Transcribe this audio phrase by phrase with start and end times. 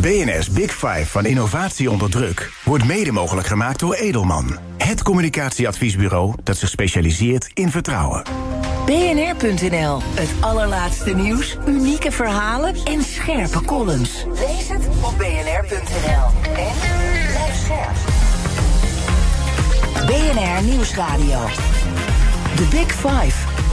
[0.00, 4.58] BNS Big Five van innovatie onder druk wordt mede mogelijk gemaakt door Edelman.
[4.76, 8.22] Het communicatieadviesbureau dat zich specialiseert in vertrouwen.
[8.86, 14.24] BNR.nl, het allerlaatste nieuws, unieke verhalen en scherpe columns.
[14.34, 16.52] Lees het op BNR.nl.
[16.56, 16.74] En
[17.26, 17.96] blijf scherp.
[20.06, 21.40] BNR Nieuwsradio.
[22.56, 23.67] The Big Five.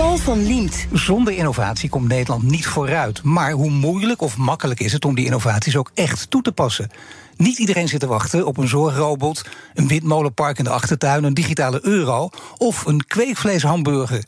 [0.00, 0.86] Van Liemt.
[0.92, 3.22] Zonder innovatie komt Nederland niet vooruit.
[3.22, 6.90] Maar hoe moeilijk of makkelijk is het om die innovaties ook echt toe te passen?
[7.36, 9.44] Niet iedereen zit te wachten op een zorgrobot,
[9.74, 14.24] een windmolenpark in de achtertuin, een digitale euro of een kweekvleeshamburger.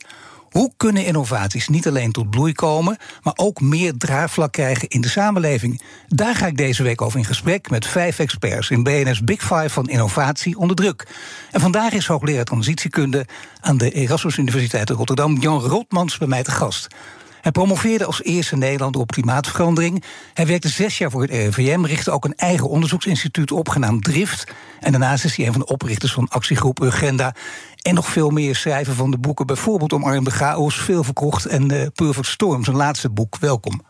[0.53, 5.09] Hoe kunnen innovaties niet alleen tot bloei komen, maar ook meer draagvlak krijgen in de
[5.09, 5.81] samenleving?
[6.07, 9.69] Daar ga ik deze week over in gesprek met vijf experts in BNS Big Five
[9.69, 11.07] van Innovatie onder druk.
[11.51, 13.25] En vandaag is hoogleraar transitiekunde
[13.59, 16.87] aan de Erasmus Universiteit Rotterdam, Jan Rotmans, bij mij te gast.
[17.43, 20.03] Hij promoveerde als eerste Nederlander op klimaatverandering.
[20.33, 24.51] Hij werkte zes jaar voor het RIVM, richtte ook een eigen onderzoeksinstituut op, genaamd Drift.
[24.79, 27.35] En daarnaast is hij een van de oprichters van actiegroep Urgenda.
[27.83, 31.73] En nog veel meer schrijven van de boeken, bijvoorbeeld Omarm de Chaos, Veel Verkocht en
[31.73, 33.37] uh, Perfect Storm, zijn laatste boek.
[33.39, 33.81] Welkom.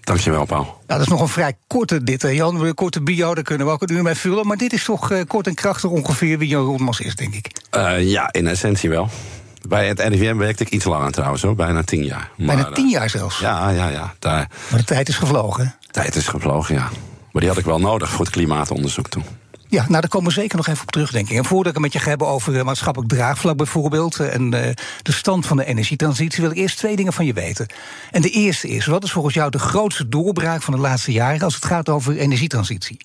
[0.00, 0.64] Dankjewel, Paul.
[0.64, 2.60] Nou, dat is nog een vrij korte dit, hè, Jan.
[2.60, 4.46] Een korte bio, daar kunnen we ook een uur mee vullen.
[4.46, 7.50] Maar dit is toch uh, kort en krachtig ongeveer wie Jan Rondmans is, denk ik.
[7.76, 9.08] Uh, ja, in essentie wel.
[9.68, 11.54] Bij het RIVM werkte ik iets langer trouwens, hoor.
[11.54, 12.30] bijna tien jaar.
[12.36, 13.38] Maar, bijna tien jaar zelfs?
[13.38, 14.14] Ja, ja, ja.
[14.18, 14.48] Daar...
[14.70, 16.88] Maar de tijd is gevlogen, De tijd is gevlogen, ja.
[17.32, 19.24] Maar die had ik wel nodig voor het klimaatonderzoek toen.
[19.72, 21.36] Ja, nou daar komen we zeker nog even op terug, denk ik.
[21.36, 24.20] En voordat ik het met je ga hebben over uh, maatschappelijk draagvlak bijvoorbeeld...
[24.20, 24.60] en uh,
[25.02, 27.66] de stand van de energietransitie, wil ik eerst twee dingen van je weten.
[28.10, 31.40] En de eerste is, wat is volgens jou de grootste doorbraak van de laatste jaren...
[31.40, 32.96] als het gaat over energietransitie?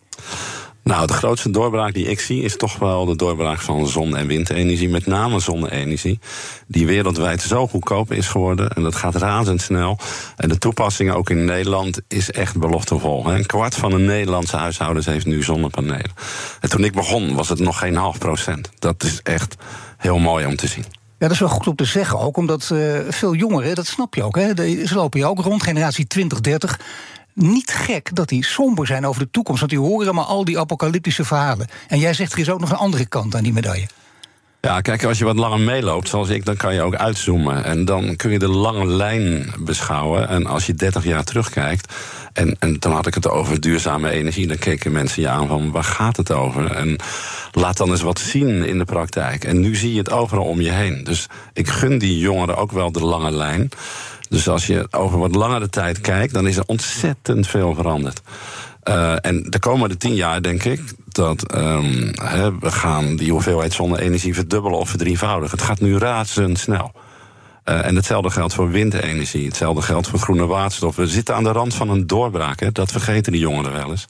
[0.87, 4.27] Nou, de grootste doorbraak die ik zie is toch wel de doorbraak van zon- en
[4.27, 4.89] windenergie.
[4.89, 6.19] Met name zonne-energie.
[6.67, 8.69] Die wereldwijd zo goedkoop is geworden.
[8.69, 9.97] En dat gaat razendsnel.
[10.35, 13.33] En de toepassing ook in Nederland is echt beloftevol.
[13.33, 16.11] Een kwart van de Nederlandse huishoudens heeft nu zonnepanelen.
[16.61, 18.69] En toen ik begon was het nog geen half procent.
[18.79, 19.55] Dat is echt
[19.97, 20.85] heel mooi om te zien.
[21.19, 24.15] Ja, dat is wel goed om te zeggen ook, omdat uh, veel jongeren, dat snap
[24.15, 24.47] je ook, hè,
[24.85, 26.79] ze lopen hier ook rond, generatie 2030
[27.37, 29.59] niet gek dat die somber zijn over de toekomst.
[29.59, 31.67] Want die horen maar al die apocalyptische verhalen.
[31.87, 33.87] En jij zegt er is ook nog een andere kant aan die medaille.
[34.67, 37.63] Ja, kijk, als je wat langer meeloopt, zoals ik, dan kan je ook uitzoomen.
[37.63, 40.27] En dan kun je de lange lijn beschouwen.
[40.27, 41.93] En als je 30 jaar terugkijkt.
[42.33, 44.47] En, en dan had ik het over duurzame energie.
[44.47, 46.71] Dan keken mensen je aan van waar gaat het over?
[46.71, 46.95] En
[47.51, 49.43] laat dan eens wat zien in de praktijk.
[49.43, 51.03] En nu zie je het overal om je heen.
[51.03, 53.69] Dus ik gun die jongeren ook wel de lange lijn.
[54.29, 58.21] Dus als je over wat langere tijd kijkt, dan is er ontzettend veel veranderd.
[58.87, 63.73] Uh, en de komende tien jaar denk ik dat um, he, we gaan die hoeveelheid
[63.73, 65.57] zonne-energie verdubbelen of verdrievoudigen.
[65.57, 66.91] Het gaat nu razendsnel.
[67.65, 70.95] Uh, en hetzelfde geldt voor windenergie, hetzelfde geldt voor groene waterstof.
[70.95, 72.71] We zitten aan de rand van een doorbraak, hè?
[72.71, 74.07] dat vergeten die jongeren wel eens.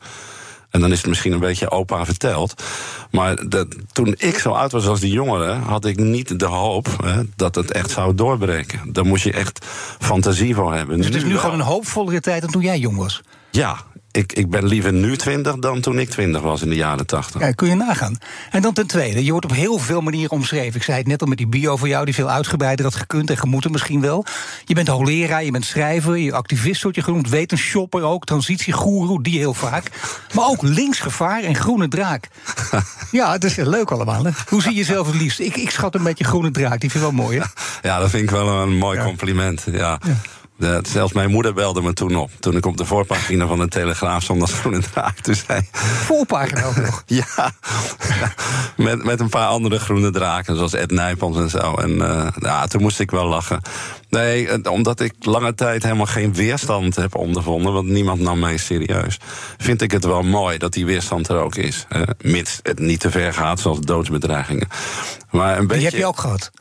[0.69, 2.63] En dan is het misschien een beetje opa verteld.
[3.11, 6.87] Maar dat, toen ik zo oud was als die jongeren, had ik niet de hoop
[7.03, 8.93] hè, dat het echt zou doorbreken.
[8.93, 9.65] Daar moest je echt
[9.99, 10.97] fantasie voor hebben.
[10.97, 13.21] Dus het is nu, nu gewoon een hoopvollere tijd dan toen jij jong was?
[13.51, 13.77] Ja,
[14.17, 17.41] ik, ik ben liever nu twintig dan toen ik twintig was in de jaren tachtig.
[17.41, 18.17] Ja, kun je nagaan.
[18.51, 20.75] En dan ten tweede, je wordt op heel veel manieren omschreven.
[20.75, 23.29] Ik zei het net al met die bio voor jou, die veel uitgebreider had gekund
[23.29, 24.25] en gemoeten misschien wel.
[24.65, 29.37] Je bent hoogleraar, je bent schrijver, je activist wordt je genoemd, wetenschapper ook, transitiegoeroe, die
[29.37, 29.91] heel vaak.
[30.33, 32.27] Maar ook linksgevaar en groene draak.
[33.11, 34.23] ja, het is leuk allemaal.
[34.23, 34.31] Hè?
[34.47, 35.39] Hoe zie je jezelf het liefst?
[35.39, 37.39] Ik, ik schat een beetje groene draak, die vind ik wel mooi.
[37.39, 37.45] Hè?
[37.81, 39.63] Ja, dat vind ik wel een mooi compliment.
[39.71, 39.99] ja.
[40.05, 40.15] ja.
[40.57, 42.31] De, zelfs mijn moeder belde me toen op.
[42.39, 45.19] Toen ik op de voorpagina van de Telegraaf stond als groene draak.
[45.19, 47.03] Toen zei, voorpagina ook nog?
[47.21, 47.51] ja,
[48.75, 51.73] met, met een paar andere groene draken, zoals Ed Nijpels en zo.
[51.73, 53.61] En uh, ja, toen moest ik wel lachen.
[54.09, 57.73] Nee, omdat ik lange tijd helemaal geen weerstand heb ondervonden...
[57.73, 59.19] want niemand nam mij serieus...
[59.57, 61.85] vind ik het wel mooi dat die weerstand er ook is.
[61.89, 64.67] Uh, mits het niet te ver gaat, zoals doodsbedreigingen.
[65.29, 65.81] Maar een beetje...
[65.81, 66.51] Die heb je ook gehad?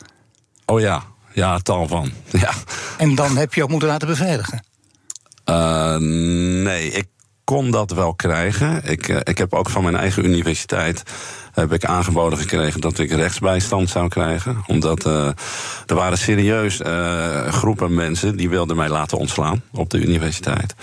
[0.66, 1.02] Oh ja,
[1.36, 2.10] ja, tal van.
[2.40, 2.50] Ja.
[2.98, 4.64] En dan heb je ook moeten laten beveiligen?
[5.46, 5.96] Uh,
[6.64, 7.06] nee, ik
[7.44, 8.84] kon dat wel krijgen.
[8.84, 11.02] Ik, uh, ik heb ook van mijn eigen universiteit
[11.52, 14.64] heb ik aangeboden gekregen dat ik rechtsbijstand zou krijgen.
[14.66, 15.26] Omdat uh,
[15.86, 20.74] er waren serieus uh, groepen mensen die wilden mij laten ontslaan op de universiteit.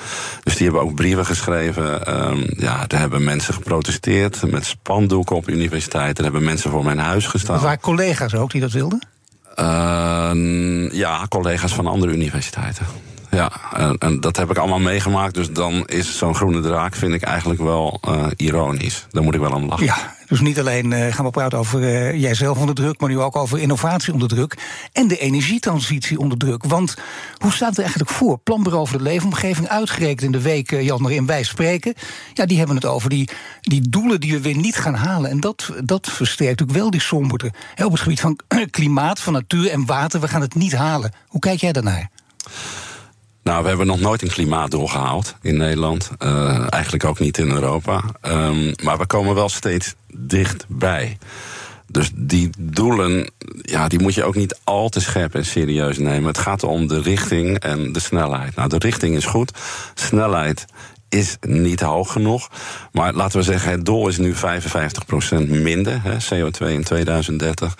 [0.43, 2.19] Dus die hebben ook brieven geschreven.
[2.29, 6.17] Um, ja, er hebben mensen geprotesteerd met spandoeken op universiteiten.
[6.17, 7.55] Er hebben mensen voor mijn huis gestaan.
[7.55, 9.12] Er waren collega's ook die dat wilden?
[9.59, 12.85] Uh, ja, collega's van andere universiteiten.
[13.31, 13.51] Ja,
[13.99, 15.33] en, dat heb ik allemaal meegemaakt.
[15.33, 19.05] Dus dan is zo'n groene draak, vind ik eigenlijk wel uh, ironisch.
[19.11, 19.85] Daar moet ik wel aan lachen.
[19.85, 23.19] Ja, dus niet alleen uh, gaan we praten over uh, jijzelf onder druk, maar nu
[23.19, 24.57] ook over innovatie onder druk.
[24.91, 26.63] En de energietransitie onder druk.
[26.63, 26.95] Want
[27.37, 28.37] hoe staat het eigenlijk voor?
[28.37, 31.93] Planbureau voor de leefomgeving, uitgerekend in de week, uh, Jan, waarin wij spreken.
[32.33, 33.29] Ja, die hebben het over die,
[33.61, 35.29] die doelen die we weer niet gaan halen.
[35.29, 37.51] En dat, dat versterkt natuurlijk wel die somberte.
[37.83, 38.39] Op het gebied van
[38.69, 41.11] klimaat, van natuur en water, we gaan het niet halen.
[41.27, 42.09] Hoe kijk jij daarnaar?
[43.43, 46.11] Nou, we hebben nog nooit een klimaatdoel gehaald in Nederland.
[46.19, 48.03] Uh, eigenlijk ook niet in Europa.
[48.21, 51.17] Um, maar we komen wel steeds dichtbij.
[51.87, 53.31] Dus die doelen,
[53.61, 56.27] ja, die moet je ook niet al te scherp en serieus nemen.
[56.27, 58.55] Het gaat om de richting en de snelheid.
[58.55, 59.51] Nou, de richting is goed.
[59.93, 60.65] Snelheid
[61.09, 62.49] is niet hoog genoeg.
[62.91, 64.37] Maar laten we zeggen, het doel is nu 55%
[65.47, 67.77] minder, hè, CO2 in 2030.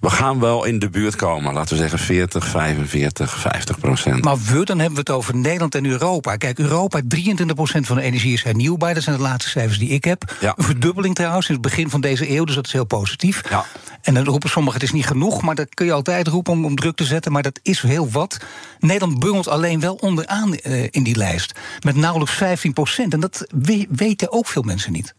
[0.00, 4.24] We gaan wel in de buurt komen, laten we zeggen 40, 45, 50 procent.
[4.24, 6.36] Maar we, dan hebben we het over Nederland en Europa.
[6.36, 8.94] Kijk, Europa, 23 procent van de energie is hernieuwbaar.
[8.94, 10.36] Dat zijn de laatste cijfers die ik heb.
[10.40, 10.54] Ja.
[10.56, 13.42] Een verdubbeling trouwens sinds het begin van deze eeuw, dus dat is heel positief.
[13.50, 13.64] Ja.
[14.02, 16.64] En dan roepen sommigen, het is niet genoeg, maar dat kun je altijd roepen om,
[16.64, 17.32] om druk te zetten.
[17.32, 18.38] Maar dat is heel wat.
[18.78, 21.52] Nederland bungelt alleen wel onderaan uh, in die lijst.
[21.84, 23.12] Met nauwelijks 15 procent.
[23.12, 25.14] En dat we, weten ook veel mensen niet.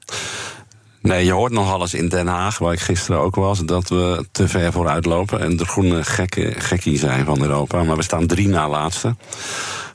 [1.09, 4.25] Nee, je hoort nog alles in Den Haag, waar ik gisteren ook was, dat we
[4.31, 7.83] te ver vooruit lopen en de groene gekke, gekkie zijn van Europa.
[7.83, 9.15] Maar we staan drie na laatste.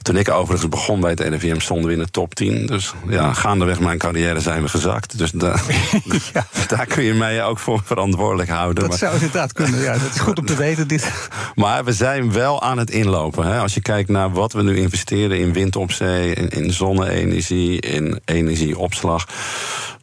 [0.04, 2.66] Toen ik overigens begon bij het NVM stonden we in de top 10.
[2.66, 5.18] Dus ja, gaandeweg mijn carrière zijn we gezakt.
[5.18, 5.56] Dus da
[6.32, 6.46] ja.
[6.76, 8.74] daar kun je mij ook voor verantwoordelijk houden.
[8.74, 9.92] Dat maar, zou inderdaad kunnen, ja.
[9.92, 10.88] Dat is goed om te weten.
[10.88, 11.12] Dit.
[11.54, 13.46] Maar we zijn wel aan het inlopen.
[13.46, 13.58] Hè.
[13.58, 17.80] Als je kijkt naar wat we nu investeren in wind op zee, in, in zonne-energie,
[17.80, 19.26] in energieopslag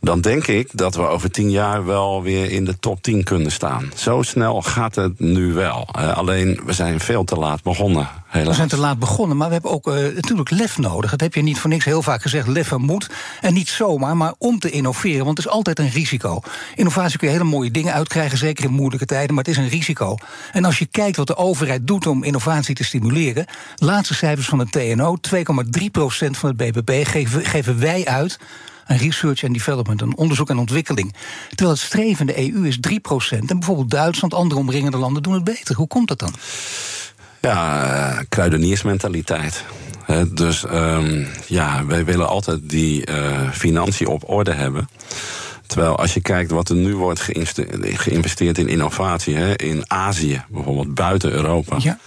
[0.01, 3.51] dan denk ik dat we over tien jaar wel weer in de top 10 kunnen
[3.51, 3.92] staan.
[3.95, 5.88] Zo snel gaat het nu wel.
[6.00, 8.07] Uh, alleen we zijn veel te laat begonnen.
[8.31, 11.12] We zijn te laat begonnen, maar we hebben ook uh, natuurlijk lef nodig.
[11.12, 12.48] Dat heb je niet voor niks heel vaak gezegd.
[12.48, 13.10] Lef en moed.
[13.42, 15.25] En niet zomaar, maar om te innoveren.
[15.25, 16.42] Want het is altijd een risico.
[16.75, 19.69] Innovatie kun je hele mooie dingen uitkrijgen, zeker in moeilijke tijden, maar het is een
[19.69, 20.18] risico.
[20.51, 23.45] En als je kijkt wat de overheid doet om innovatie te stimuleren.
[23.75, 25.42] Laatste cijfers van het TNO: 2,3%
[26.31, 28.39] van het BBP geven, wij uit
[28.86, 31.16] aan research and development, een onderzoek en ontwikkeling.
[31.50, 33.38] Terwijl het streven de EU is 3%.
[33.39, 35.75] En bijvoorbeeld Duitsland, andere omringende landen doen het beter.
[35.75, 36.34] Hoe komt dat dan?
[37.42, 39.64] Ja, uh, kruideniersmentaliteit.
[40.32, 44.90] Dus um, ja, wij willen altijd die uh, financiën op orde hebben.
[45.68, 47.22] Terwijl als je kijkt wat er nu wordt
[47.84, 51.78] geïnvesteerd in innovatie, in Azië, bijvoorbeeld buiten Europa.
[51.80, 52.00] Ja.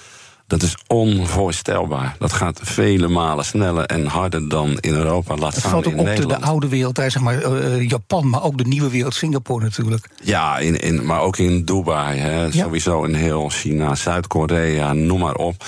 [0.46, 2.17] Dat is onvoorstelbaar.
[2.19, 5.37] Dat gaat vele malen sneller en harder dan in Europa.
[5.37, 6.35] Laat staan valt ook in op Nederland.
[6.35, 10.08] de, de oude wereld, zeg maar uh, Japan, maar ook de nieuwe wereld, Singapore natuurlijk.
[10.23, 12.19] Ja, in, in, maar ook in Dubai.
[12.19, 12.50] Hè, Ja.
[12.50, 15.64] Sowieso in heel China, Zuid-Korea, noem maar op.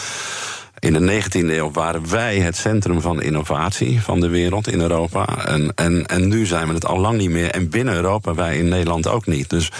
[0.79, 5.45] In de 19e eeuw waren wij het centrum van innovatie van de wereld in Europa.
[5.47, 7.51] En, en, en nu zijn we het al lang niet meer.
[7.51, 9.51] En binnen Europa, wij in Nederland ook niet.
[9.51, 9.71] Dus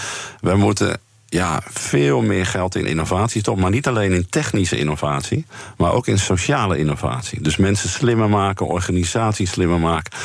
[0.41, 0.99] we moeten
[1.29, 3.63] ja, veel meer geld in innovatie stoppen.
[3.63, 5.45] Maar niet alleen in technische innovatie,
[5.77, 7.41] maar ook in sociale innovatie.
[7.41, 10.17] Dus mensen slimmer maken, organisaties slimmer maken.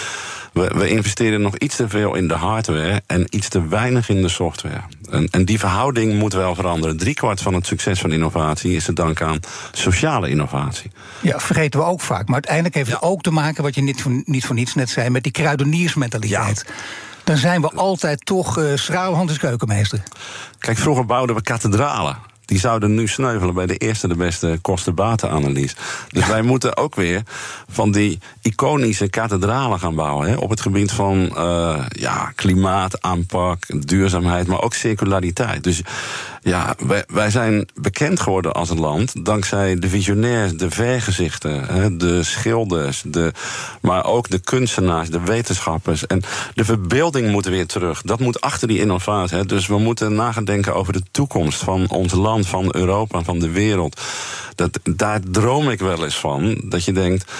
[0.52, 4.22] We, we investeren nog iets te veel in de hardware en iets te weinig in
[4.22, 4.82] de software.
[5.10, 6.96] En, en die verhouding moet wel veranderen.
[6.96, 9.40] Driekwart van het succes van innovatie is te danken aan
[9.72, 10.90] sociale innovatie.
[11.20, 12.24] Ja, vergeten we ook vaak.
[12.24, 14.90] Maar uiteindelijk heeft het ook te maken, wat je niet voor, niet voor niets net
[14.90, 16.64] zei, met die kruideniersmentaliteit.
[17.24, 18.76] Dan zijn we altijd toch uh,
[19.38, 20.02] keukenmeester.
[20.58, 22.16] Kijk, vroeger bouwden we kathedralen.
[22.52, 25.74] Die zouden nu sneuvelen bij de eerste de beste kosten-batenanalyse.
[26.08, 27.22] Dus wij moeten ook weer
[27.68, 30.28] van die iconische kathedralen gaan bouwen.
[30.28, 35.64] Hè, op het gebied van uh, ja, klimaataanpak, duurzaamheid, maar ook circulariteit.
[35.64, 35.82] Dus
[36.42, 41.96] ja, wij, wij zijn bekend geworden als een land dankzij de visionairs, de vergezichten, hè,
[41.96, 43.32] de schilders, de,
[43.80, 46.06] maar ook de kunstenaars, de wetenschappers.
[46.06, 46.22] En
[46.54, 48.02] de verbeelding moet weer terug.
[48.02, 49.36] Dat moet achter die innovatie.
[49.36, 49.44] Hè.
[49.44, 54.00] Dus we moeten nagedenken over de toekomst van ons land, van Europa, van de wereld.
[54.54, 56.62] Dat, daar droom ik wel eens van.
[56.64, 57.32] Dat je denkt.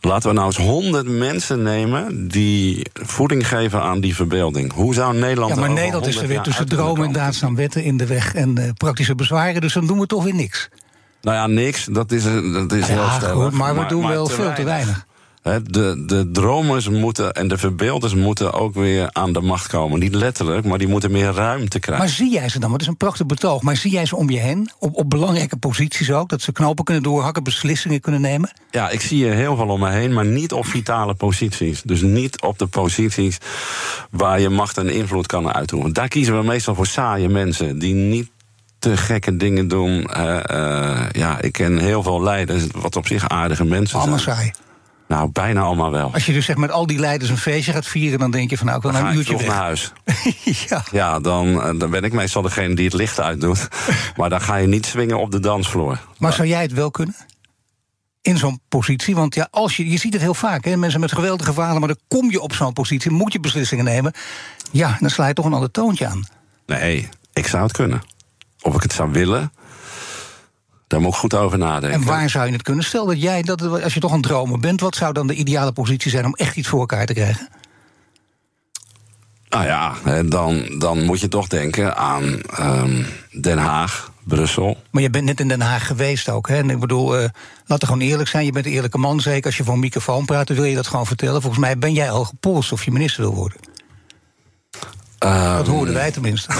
[0.00, 4.72] Laten we nou eens honderd mensen nemen die voeding geven aan die verbeelding.
[4.72, 7.34] Hoe zou Nederland Ja, maar er Nederland is er 100 weer tussen dromen en daad
[7.34, 9.60] staan wetten in de weg en uh, praktische bezwaren.
[9.60, 10.68] Dus dan doen we toch weer niks.
[11.22, 11.84] Nou ja, niks.
[11.84, 15.06] Dat is, dat is heel Ja, goed, maar we doen wel veel te weinig.
[15.42, 19.98] De, de dromers moeten en de verbeelders moeten ook weer aan de macht komen.
[19.98, 22.04] Niet letterlijk, maar die moeten meer ruimte krijgen.
[22.04, 22.68] Maar zie jij ze dan?
[22.70, 23.62] Want het is een prachtig betoog.
[23.62, 24.70] Maar zie jij ze om je heen?
[24.78, 26.28] Op, op belangrijke posities ook?
[26.28, 28.50] Dat ze knopen kunnen doorhakken, beslissingen kunnen nemen?
[28.70, 31.82] Ja, ik zie er heel veel om me heen, maar niet op vitale posities.
[31.82, 33.38] Dus niet op de posities
[34.10, 35.94] waar je macht en invloed kan uitoefenen.
[35.94, 38.30] Daar kiezen we meestal voor saaie mensen die niet
[38.78, 39.92] te gekke dingen doen.
[40.16, 44.36] Uh, ja, ik ken heel veel leiders, wat op zich aardige mensen Allemaal zijn.
[44.36, 44.52] saai.
[45.10, 46.12] Nou, bijna allemaal wel.
[46.12, 48.56] Als je dus zeg met al die leiders een feestje gaat vieren, dan denk je
[48.56, 49.46] van nou, ik wil Dan nou een uurtje weg.
[49.46, 49.92] naar huis.
[50.68, 50.84] ja.
[50.92, 53.68] Ja, dan, eh, dan ben ik meestal degene die het licht uitdoet.
[54.16, 56.00] maar dan ga je niet swingen op de dansvloer.
[56.18, 57.14] Maar zou jij het wel kunnen?
[58.22, 59.14] In zo'n positie?
[59.14, 61.88] Want ja, als je, je ziet het heel vaak, hè, mensen met geweldige verhalen, maar
[61.88, 64.12] dan kom je op zo'n positie, moet je beslissingen nemen.
[64.70, 66.26] Ja, dan sla je toch een ander toontje aan.
[66.66, 68.02] Nee, ik zou het kunnen.
[68.62, 69.52] Of ik het zou willen,
[70.90, 72.00] daar moet ik goed over nadenken.
[72.00, 72.84] En waar zou je het kunnen?
[72.84, 75.72] Stel dat jij, dat, als je toch een dromer bent, wat zou dan de ideale
[75.72, 77.48] positie zijn om echt iets voor elkaar te krijgen?
[79.48, 83.02] Nou ja, dan, dan moet je toch denken aan ehm,
[83.40, 84.76] Den Haag, Brussel.
[84.90, 86.48] Maar je bent net in Den Haag geweest ook.
[86.48, 86.56] Hè?
[86.56, 87.28] En ik bedoel, eh,
[87.66, 88.44] laten we gewoon eerlijk zijn.
[88.44, 89.20] Je bent een eerlijke man.
[89.20, 91.40] Zeker als je voor een microfoon praat, dan wil je dat gewoon vertellen.
[91.40, 93.58] Volgens mij ben jij al gepolst of je minister wil worden.
[95.20, 96.52] Ehm, Dat hoorden wij tenminste.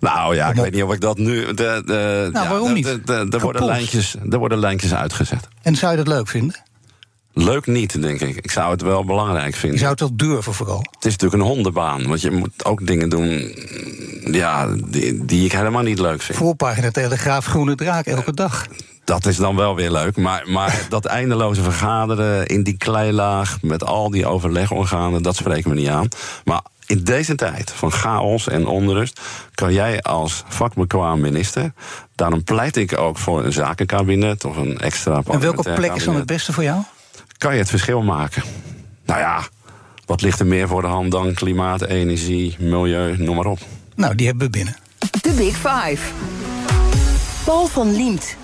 [0.00, 1.44] Nou ja, ik weet niet of ik dat nu.
[1.54, 2.86] De, de, Nou, ja, waarom niet?
[3.08, 5.48] Er worden, lijntjes, er worden lijntjes uitgezet.
[5.62, 6.62] En zou je dat leuk vinden?
[7.32, 8.36] Leuk niet, denk ik.
[8.36, 9.78] Ik zou het wel belangrijk Je vinden.
[9.78, 10.78] zou het wel durven vooral.
[10.90, 12.06] Het is natuurlijk een hondenbaan.
[12.06, 13.54] Want je moet ook dingen doen
[14.32, 16.38] ja, die, die ik helemaal niet leuk vind.
[16.38, 18.66] Voorpagina Telegraaf, Groene Draak, elke dag.
[19.04, 20.16] Dat is dan wel weer leuk.
[20.16, 23.58] Maar, maar dat eindeloze vergaderen in die kleilaag...
[23.62, 26.08] met al die overlegorganen, dat spreekt me niet aan.
[26.44, 29.20] Maar in deze tijd van chaos en onrust...
[29.54, 31.72] kan jij als vakbekwaam minister...
[32.14, 34.44] daarom pleit ik ook voor een zakenkabinet...
[34.44, 36.82] of een extra En welke plek is dan het beste voor jou?
[37.38, 38.42] Kan je het verschil maken?
[39.04, 39.42] Nou ja,
[40.06, 43.58] wat ligt er meer voor de hand dan klimaat, energie, milieu, noem maar op.
[43.94, 44.76] Nou, die hebben we binnen.
[45.20, 46.12] De Big Five.
[47.44, 48.36] Paul van Liemt.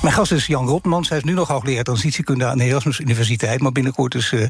[0.00, 1.08] Mijn gast is Jan Rotmans.
[1.08, 3.60] Hij is nu nog hoogleraar transitiekunde aan de Erasmus Universiteit.
[3.60, 4.46] Maar binnenkort is eh,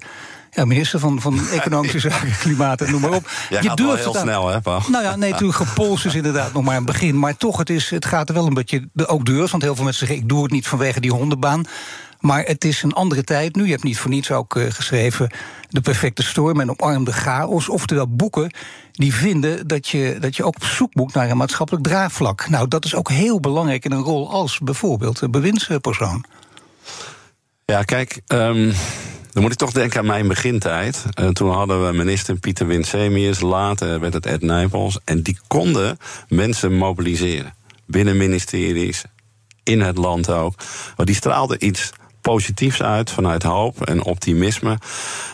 [0.50, 3.30] ja, minister van, van Economische Zaken, Klimaat en noem maar op.
[3.49, 4.80] Jij gaat wel heel het snel, hè, Paul?
[4.88, 7.19] Nou ja, nee, natuurlijk, gepolst is inderdaad nog maar een begin.
[7.19, 9.50] Maar toch, het, is, het gaat er wel een beetje ook durft.
[9.50, 11.64] Want heel veel mensen zeggen, ik doe het niet vanwege die hondenbaan.
[12.20, 13.64] Maar het is een andere tijd nu.
[13.64, 15.30] Je hebt niet voor niets ook eh, geschreven...
[15.70, 17.68] De perfecte storm en omarmde chaos.
[17.68, 18.50] Oftewel boeken
[18.92, 22.48] die vinden dat je, dat je ook op zoek moet naar een maatschappelijk draagvlak.
[22.48, 26.24] Nou, dat is ook heel belangrijk in een rol als bijvoorbeeld een bewindspersoon.
[27.64, 28.72] Ja, kijk, ehm,
[29.32, 31.04] dan moet ik toch denken aan mijn begintijd.
[31.14, 34.98] Eh, toen hadden we minister Pieter Winsemius, later werd het Ed Nijpels.
[35.04, 35.98] En die konden
[36.28, 37.54] mensen mobiliseren.
[37.86, 39.04] Binnen ministeries,
[39.62, 40.54] in het land ook.
[40.96, 44.78] Maar die straalde iets positiefs uit vanuit hoop en optimisme.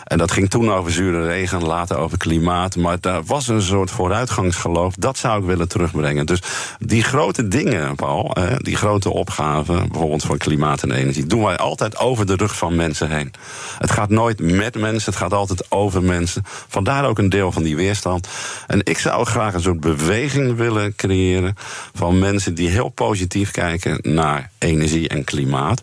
[0.03, 2.75] En dat ging toen over zure regen, later over klimaat.
[2.75, 4.95] Maar daar was een soort vooruitgangsgeloof.
[4.95, 6.25] Dat zou ik willen terugbrengen.
[6.25, 6.41] Dus
[6.79, 11.97] die grote dingen, Paul, die grote opgaven, bijvoorbeeld voor klimaat en energie, doen wij altijd
[11.97, 13.31] over de rug van mensen heen.
[13.77, 16.43] Het gaat nooit met mensen, het gaat altijd over mensen.
[16.67, 18.27] Vandaar ook een deel van die weerstand.
[18.67, 21.55] En ik zou graag een soort beweging willen creëren
[21.93, 25.81] van mensen die heel positief kijken naar energie en klimaat.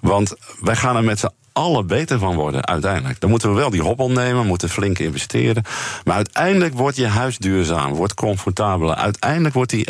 [0.00, 3.20] Want wij gaan er met z'n allen beter van worden uiteindelijk.
[3.20, 5.62] Dan moeten we wel die hobbel nemen, moeten flink investeren.
[6.04, 8.94] Maar uiteindelijk wordt je huis duurzaam, wordt comfortabeler.
[8.94, 9.86] Uiteindelijk wordt die,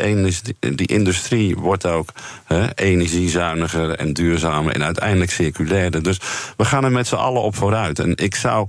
[0.75, 2.09] die industrie wordt ook
[2.45, 6.03] hè, energiezuiniger en duurzamer en uiteindelijk circulairder.
[6.03, 6.21] Dus
[6.57, 7.99] we gaan er met z'n allen op vooruit.
[7.99, 8.69] En ik zou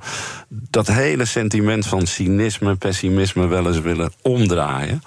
[0.49, 5.03] dat hele sentiment van cynisme, pessimisme wel eens willen omdraaien.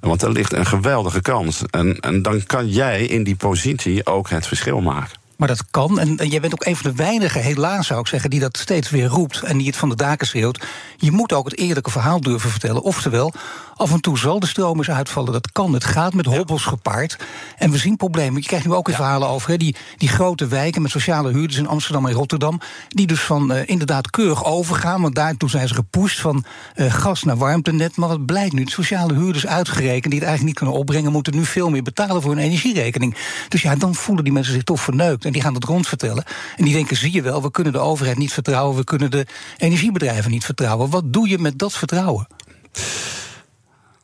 [0.00, 1.62] Want er ligt een geweldige kans.
[1.70, 5.23] En, en dan kan jij in die positie ook het verschil maken.
[5.36, 5.98] Maar dat kan.
[5.98, 8.90] En, jij bent ook een van de weinigen, helaas zou ik zeggen, die dat steeds
[8.90, 10.64] weer roept en die het van de daken schreeuwt.
[10.96, 12.82] Je moet ook het eerlijke verhaal durven vertellen.
[12.82, 13.32] Oftewel,
[13.76, 15.32] af en toe zal de stroom eens uitvallen.
[15.32, 15.72] Dat kan.
[15.72, 17.16] Het gaat met hobbels gepaard.
[17.58, 18.40] En we zien problemen.
[18.40, 21.58] Je krijgt nu ook weer verhalen over hè, die, die grote wijken met sociale huurders
[21.58, 22.60] in Amsterdam en Rotterdam.
[22.88, 25.00] Die dus van eh, inderdaad keurig overgaan.
[25.02, 27.96] Want daartoe zijn ze gepusht van eh, gas naar warmtenet.
[27.96, 28.64] Maar wat blijkt nu?
[28.64, 32.22] De sociale huurders uitgerekend die het eigenlijk niet kunnen opbrengen, moeten nu veel meer betalen
[32.22, 33.16] voor hun energierekening.
[33.48, 35.24] Dus ja, dan voelen die mensen zich toch verneukt.
[35.24, 36.24] En die gaan het rond vertellen.
[36.56, 38.76] En die denken: zie je wel, we kunnen de overheid niet vertrouwen.
[38.76, 39.26] We kunnen de
[39.56, 40.90] energiebedrijven niet vertrouwen.
[40.90, 42.26] Wat doe je met dat vertrouwen?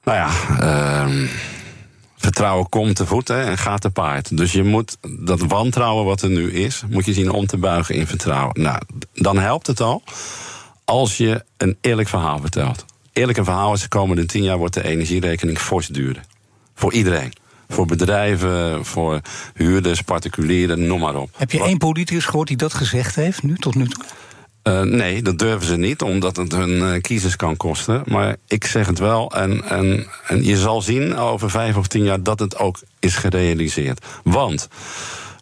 [0.04, 0.30] Nou ja,
[0.60, 1.26] ehm,
[2.16, 4.36] vertrouwen komt te voet hè, en gaat te paard.
[4.36, 7.94] Dus je moet dat wantrouwen wat er nu is, moet je zien om te buigen
[7.94, 8.62] in vertrouwen.
[8.62, 8.80] Nou,
[9.14, 10.02] dan helpt het al
[10.84, 12.84] als je een eerlijk verhaal vertelt.
[13.12, 16.22] Eerlijk een verhaal is de komende tien jaar wordt de energierekening fors duurder.
[16.74, 17.32] Voor iedereen.
[17.68, 19.20] voor bedrijven, voor
[19.54, 21.30] huurders, particulieren, noem maar op.
[21.36, 24.04] Heb je één politicus gehoord die dat gezegd heeft, nu tot nu toe?
[24.64, 28.02] Uh, nee, dat durven ze niet, omdat het hun uh, kiezers kan kosten.
[28.06, 32.04] Maar ik zeg het wel, en, en, en je zal zien over vijf of tien
[32.04, 34.06] jaar dat het ook is gerealiseerd.
[34.24, 34.68] Want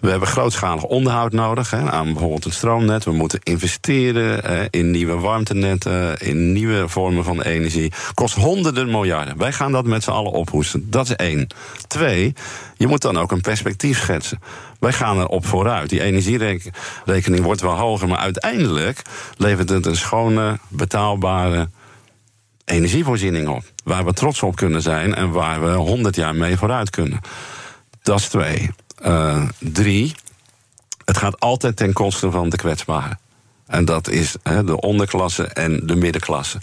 [0.00, 3.04] we hebben grootschalig onderhoud nodig hè, aan bijvoorbeeld het stroomnet.
[3.04, 7.92] We moeten investeren in nieuwe warmtenetten, in nieuwe vormen van energie.
[8.14, 9.38] Kost honderden miljarden.
[9.38, 10.90] Wij gaan dat met z'n allen ophoesten.
[10.90, 11.46] Dat is één.
[11.86, 12.34] Twee,
[12.76, 14.40] je moet dan ook een perspectief schetsen.
[14.80, 15.88] Wij gaan erop vooruit.
[15.88, 19.02] Die energierekening wordt wel hoger, maar uiteindelijk
[19.36, 21.68] levert het een schone, betaalbare
[22.64, 23.62] energievoorziening op.
[23.84, 27.20] Waar we trots op kunnen zijn en waar we honderd jaar mee vooruit kunnen.
[28.02, 28.70] Dat is twee.
[29.06, 30.14] Uh, drie,
[31.04, 33.18] het gaat altijd ten koste van de kwetsbaren.
[33.66, 36.58] En dat is de onderklasse en de middenklasse.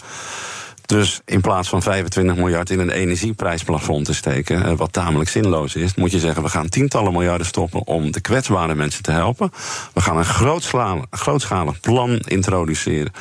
[0.86, 5.74] Dus in plaats van 25 miljard in een energieprijsplafond te steken, eh, wat tamelijk zinloos
[5.74, 9.50] is, moet je zeggen: we gaan tientallen miljarden stoppen om de kwetsbare mensen te helpen.
[9.94, 13.12] We gaan een grootschalig plan introduceren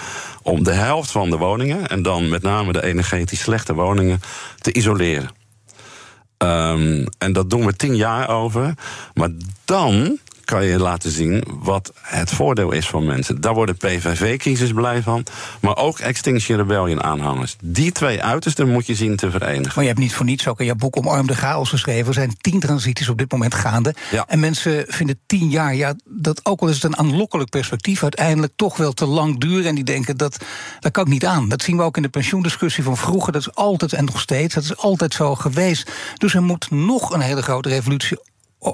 [0.42, 4.22] om de helft van de woningen, en dan met name de energetisch slechte woningen,
[4.58, 5.30] te isoleren.
[6.38, 8.74] Um, en dat doen we tien jaar over.
[9.14, 9.30] Maar
[9.66, 13.42] dan kan je laten zien wat het voordeel is van mensen.
[13.42, 15.26] Daar worden PVV-kiezers blij van,
[15.60, 17.56] maar ook Extinction Rebellion-aanhangers.
[17.62, 19.72] Die twee uitersten moet je zien te verenigen.
[19.76, 22.08] Maar je hebt niet voor niets ook in je boek Omarm de Chaos geschreven.
[22.08, 23.96] Er zijn tien transities op dit moment gaande.
[24.12, 24.26] Ja.
[24.28, 28.54] En mensen vinden tien jaar, ja, dat ook al is het een aanlokkelijk perspectief, uiteindelijk
[28.56, 29.66] toch wel te lang duren.
[29.66, 30.46] En die denken, dat,
[30.80, 31.50] dat kan ik niet aan.
[31.50, 33.32] Dat zien we ook in de pensioendiscussie van vroeger.
[33.32, 35.92] Dat is altijd en nog steeds, dat is altijd zo geweest.
[36.18, 38.18] Dus er moet nog een hele grote revolutie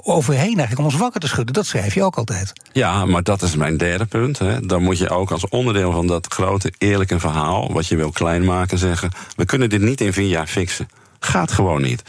[0.04, 1.54] overheen eigenlijk om ons wakker te schudden.
[1.54, 2.52] Dat schrijf je ook altijd.
[2.72, 4.38] Ja, maar dat is mijn derde punt.
[4.38, 4.60] Hè.
[4.60, 7.72] Dan moet je ook als onderdeel van dat grote eerlijke verhaal...
[7.72, 9.10] wat je wil klein maken, zeggen...
[9.36, 10.88] we kunnen dit niet in vier jaar fixen.
[11.20, 12.02] Gaat gewoon niet.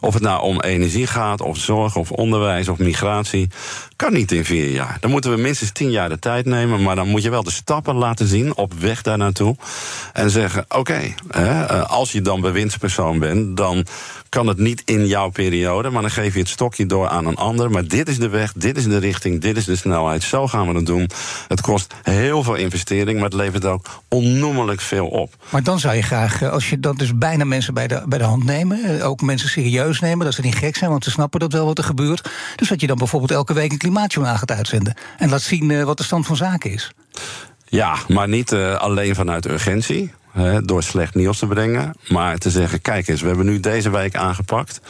[0.00, 3.48] Of het nou om energie gaat, of zorg, of onderwijs, of migratie.
[3.96, 4.96] Kan niet in vier jaar.
[5.00, 6.82] Dan moeten we minstens tien jaar de tijd nemen.
[6.82, 9.56] Maar dan moet je wel de stappen laten zien op weg daar naartoe.
[10.12, 13.86] En zeggen: oké, eh, als je dan bewindspersoon bent, dan
[14.28, 15.90] kan het niet in jouw periode.
[15.90, 17.70] Maar dan geef je het stokje door aan een ander.
[17.70, 20.22] Maar dit is de weg, dit is de richting, dit is de snelheid.
[20.22, 21.10] Zo gaan we het doen.
[21.48, 25.34] Het kost heel veel investering, maar het levert ook onnoemelijk veel op.
[25.50, 28.18] Maar dan zou je graag, eh, als je dat dus bijna mensen bij de, bij
[28.18, 29.85] de hand nemen, eh, ook mensen serieus
[30.24, 32.30] dat ze niet gek zijn, want ze snappen dat wel wat er gebeurt.
[32.56, 34.94] Dus dat je dan bijvoorbeeld elke week een klimaatjournaal gaat uitzenden.
[35.18, 36.92] En laat zien uh, wat de stand van zaken is.
[37.64, 40.12] Ja, maar niet uh, alleen vanuit urgentie.
[40.36, 41.94] Hè, door slecht nieuws te brengen.
[42.08, 44.80] Maar te zeggen: kijk eens, we hebben nu deze wijk aangepakt.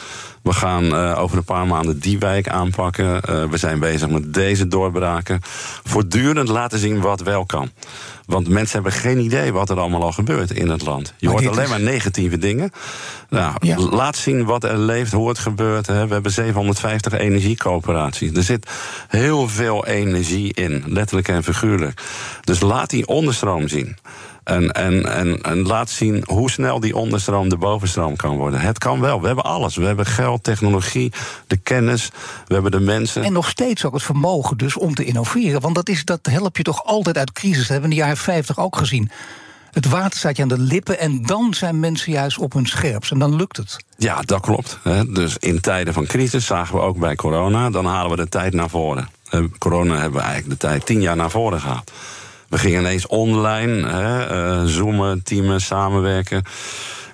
[0.41, 3.21] We gaan uh, over een paar maanden die wijk aanpakken.
[3.29, 5.39] Uh, we zijn bezig met deze doorbraken.
[5.83, 7.69] Voortdurend laten zien wat wel kan.
[8.25, 11.13] Want mensen hebben geen idee wat er allemaal al gebeurt in het land.
[11.17, 11.69] Je maar hoort alleen is...
[11.69, 12.71] maar negatieve dingen.
[13.29, 13.77] Nou, ja.
[13.77, 15.87] Laat zien wat er leeft, hoe het gebeurt.
[15.87, 16.07] Hè.
[16.07, 18.31] We hebben 750 energiecoöperaties.
[18.31, 18.69] Er zit
[19.07, 22.01] heel veel energie in, letterlijk en figuurlijk.
[22.43, 23.97] Dus laat die onderstroom zien.
[24.47, 28.59] En, en, en, en, laat zien hoe snel die onderstroom de bovenstroom kan worden.
[28.59, 29.21] Het kan wel.
[29.21, 29.75] We hebben alles.
[29.75, 31.11] We hebben geld, technologie,
[31.47, 32.09] de kennis.
[32.45, 33.23] We hebben de mensen.
[33.23, 35.61] En nog steeds ook het vermogen dus om te innoveren.
[35.61, 37.57] Want dat, is, dat help je toch altijd uit crisis.
[37.57, 39.11] Dat hebben we in de jaren 50 ook gezien.
[39.71, 43.11] Het water staat je aan de lippen en dan zijn mensen juist op hun scherpst.
[43.11, 43.77] En dan lukt het.
[43.97, 44.79] Ja, dat klopt.
[45.07, 47.69] Dus in tijden van crisis zagen we ook bij corona.
[47.69, 49.09] Dan halen we de tijd naar voren.
[49.57, 51.91] Corona hebben we eigenlijk de tijd tien jaar naar voren gehaald.
[52.49, 56.43] We gingen ineens online, hè, uh, zoomen, teamen, samenwerken.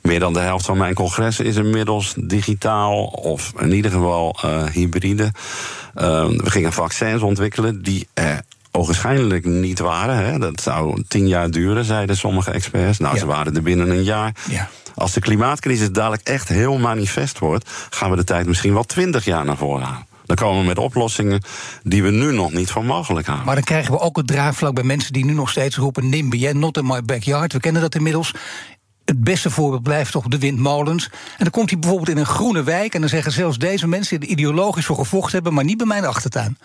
[0.02, 4.64] Meer dan de helft van mijn congressen is inmiddels digitaal of in ieder geval uh,
[4.66, 5.24] hybride.
[5.24, 8.42] Uh, we gingen vaccins ontwikkelen die er
[8.72, 10.26] ogenschijnlijk niet waren.
[10.26, 10.40] Hè.
[10.40, 12.98] Dat zou tien jaar duren, zeiden sommige experts.
[12.98, 13.20] Nou, ja.
[13.20, 14.36] ze waren er binnen een jaar.
[14.50, 14.70] Ja.
[14.96, 19.26] Als de klimaatcrisis dadelijk echt heel manifest wordt, gaan we de tijd misschien wel twintig
[19.26, 20.06] jaar naar voren halen.
[20.26, 21.42] Dan komen we met oplossingen
[21.84, 23.46] die we nu nog niet voor mogelijk houden.
[23.46, 26.48] Maar dan krijgen we ook het draagvlak bij mensen die nu nog steeds roepen: NIMBY,
[26.54, 27.54] not in my backyard.
[27.54, 28.34] We kennen dat inmiddels.
[29.06, 31.06] Het beste voorbeeld blijft toch de windmolens.
[31.06, 32.94] En dan komt hij bijvoorbeeld in een groene wijk.
[32.94, 36.06] En dan zeggen zelfs deze mensen die ideologisch voor gevochten hebben, maar niet bij mijn
[36.06, 36.58] achtertuin.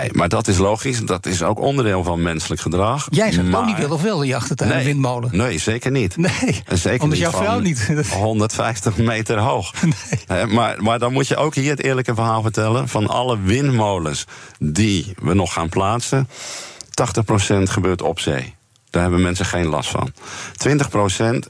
[0.00, 1.00] Nee, maar dat is logisch.
[1.00, 3.06] Dat is ook onderdeel van menselijk gedrag.
[3.10, 3.60] Jij zou maar...
[3.60, 5.36] ook niet willen of je achtertuin nee, een windmolen?
[5.36, 6.16] Nee, zeker niet.
[6.16, 7.88] Nee, zeker omdat niet jouw vrouw niet.
[8.10, 9.72] 150 meter hoog.
[10.28, 10.46] Nee.
[10.46, 12.88] Maar, maar dan moet je ook hier het eerlijke verhaal vertellen...
[12.88, 14.24] van alle windmolens
[14.58, 16.28] die we nog gaan plaatsen...
[17.52, 18.54] 80% gebeurt op zee.
[18.90, 20.12] Daar hebben mensen geen last van.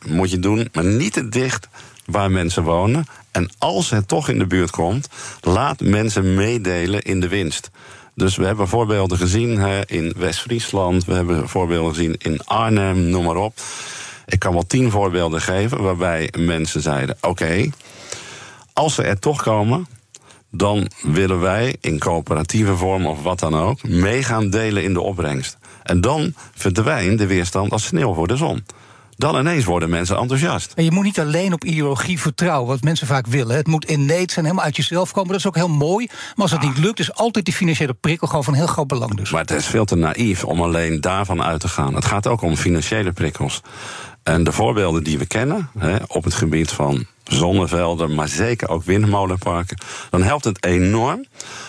[0.06, 1.68] 20% moet je doen, maar niet te dicht
[2.04, 3.06] waar mensen wonen.
[3.30, 5.08] En als het toch in de buurt komt,
[5.40, 7.70] laat mensen meedelen in de winst.
[8.14, 13.24] Dus we hebben voorbeelden gezien hè, in West-Friesland, we hebben voorbeelden gezien in Arnhem, noem
[13.24, 13.58] maar op.
[14.26, 17.70] Ik kan wel tien voorbeelden geven waarbij mensen zeiden: Oké,
[18.72, 19.86] als ze er toch komen,
[20.50, 25.00] dan willen wij in coöperatieve vorm of wat dan ook mee gaan delen in de
[25.00, 25.56] opbrengst.
[25.82, 28.64] En dan verdwijnt de weerstand als sneeuw voor de zon.
[29.16, 30.72] Dan ineens worden mensen enthousiast.
[30.74, 33.56] En je moet niet alleen op ideologie vertrouwen, wat mensen vaak willen.
[33.56, 35.30] Het moet inneet zijn, helemaal uit jezelf komen.
[35.30, 36.06] Dat is ook heel mooi.
[36.06, 39.16] Maar als dat niet lukt, is altijd die financiële prikkel gewoon van heel groot belang.
[39.16, 39.30] Dus.
[39.30, 41.94] Maar het is veel te naïef om alleen daarvan uit te gaan.
[41.94, 43.60] Het gaat ook om financiële prikkels.
[44.22, 48.84] En de voorbeelden die we kennen hè, op het gebied van zonnevelden, maar zeker ook
[48.84, 49.78] windmolenparken,
[50.10, 51.24] dan helpt het enorm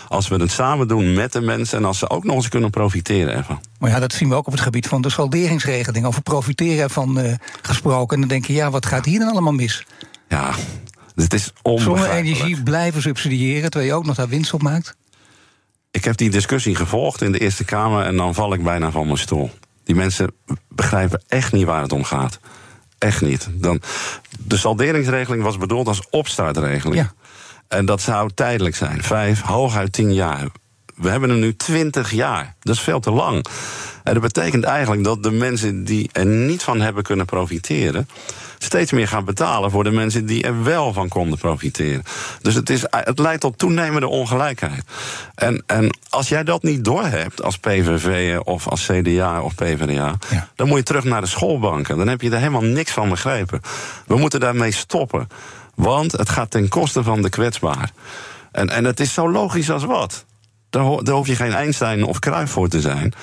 [0.07, 2.69] als we het samen doen met de mensen en als ze ook nog eens kunnen
[2.69, 3.61] profiteren ervan.
[3.79, 6.05] Maar ja, dat zien we ook op het gebied van de salderingsregeling.
[6.05, 8.13] Over profiteren ervan uh, gesproken.
[8.13, 9.85] En dan denk je, ja, wat gaat hier dan allemaal mis?
[10.29, 10.53] Ja,
[11.15, 12.07] het is onbegrijpelijk.
[12.07, 14.95] Zonne-energie blijven subsidiëren terwijl je ook nog daar winst op maakt?
[15.91, 19.05] Ik heb die discussie gevolgd in de Eerste Kamer en dan val ik bijna van
[19.05, 19.51] mijn stoel.
[19.83, 20.31] Die mensen
[20.69, 22.39] begrijpen echt niet waar het om gaat.
[22.97, 23.49] Echt niet.
[23.51, 23.81] Dan,
[24.39, 26.95] de salderingsregeling was bedoeld als opstartregeling.
[26.95, 27.13] Ja.
[27.67, 29.03] En dat zou tijdelijk zijn.
[29.03, 30.47] Vijf, hooguit tien jaar.
[30.95, 32.55] We hebben hem nu twintig jaar.
[32.59, 33.45] Dat is veel te lang.
[34.03, 38.07] En dat betekent eigenlijk dat de mensen die er niet van hebben kunnen profiteren
[38.65, 42.03] steeds meer gaan betalen voor de mensen die er wel van konden profiteren.
[42.41, 44.83] Dus het, is, het leidt tot toenemende ongelijkheid.
[45.35, 50.15] En, en als jij dat niet doorhebt als PVV of als CDA of PvdA,
[50.55, 51.97] dan moet je terug naar de schoolbanken.
[51.97, 53.61] Dan heb je er helemaal niks van begrepen.
[54.05, 55.27] We moeten daarmee stoppen.
[55.75, 57.91] Want het gaat ten koste van de kwetsbaar.
[58.51, 60.25] En, en het is zo logisch als wat.
[60.69, 63.13] Daar, daar hoef je geen Einstein of Kruif voor te zijn.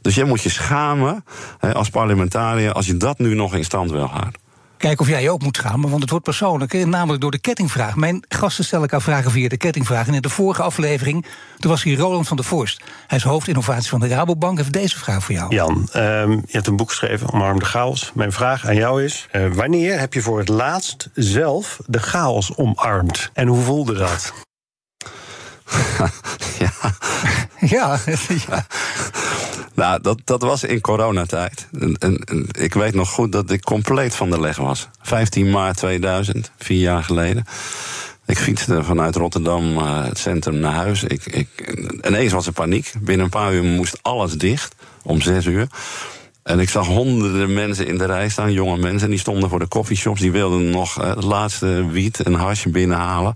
[0.00, 1.24] Dus jij moet je schamen
[1.72, 4.45] als parlementariër als je dat nu nog in stand wil houden.
[4.78, 6.86] Kijk of jij je ook moet schamen, want het wordt persoonlijk.
[6.86, 7.96] Namelijk door de kettingvraag.
[7.96, 10.06] Mijn gasten stellen elkaar vragen via de kettingvraag.
[10.06, 11.26] En in de vorige aflevering
[11.58, 12.82] toen was hier Roland van der Vorst.
[13.06, 14.56] Hij is hoofdinnovatie van de Rabobank.
[14.56, 15.54] Heeft deze vraag voor jou.
[15.54, 18.10] Jan, um, je hebt een boek geschreven, Omarm de Chaos.
[18.14, 22.56] Mijn vraag aan jou is: uh, wanneer heb je voor het laatst zelf de chaos
[22.56, 23.30] omarmd?
[23.32, 24.32] En hoe voelde dat?
[26.58, 26.70] ja.
[27.76, 27.98] ja.
[28.48, 28.66] ja.
[29.76, 31.68] Nou, dat, dat was in coronatijd.
[32.58, 34.88] Ik weet nog goed dat ik compleet van de leg was.
[35.02, 37.44] 15 maart 2000, vier jaar geleden.
[38.26, 41.04] Ik fietste vanuit Rotterdam uh, het centrum naar huis.
[41.04, 41.48] Ik, ik,
[42.06, 42.92] ineens was er paniek.
[43.00, 44.74] Binnen een paar uur moest alles dicht.
[45.02, 45.66] Om zes uur.
[46.42, 49.10] En ik zag honderden mensen in de rij staan, jonge mensen.
[49.10, 50.20] Die stonden voor de coffeeshops.
[50.20, 53.34] Die wilden nog uh, het laatste wiet en hasje binnenhalen.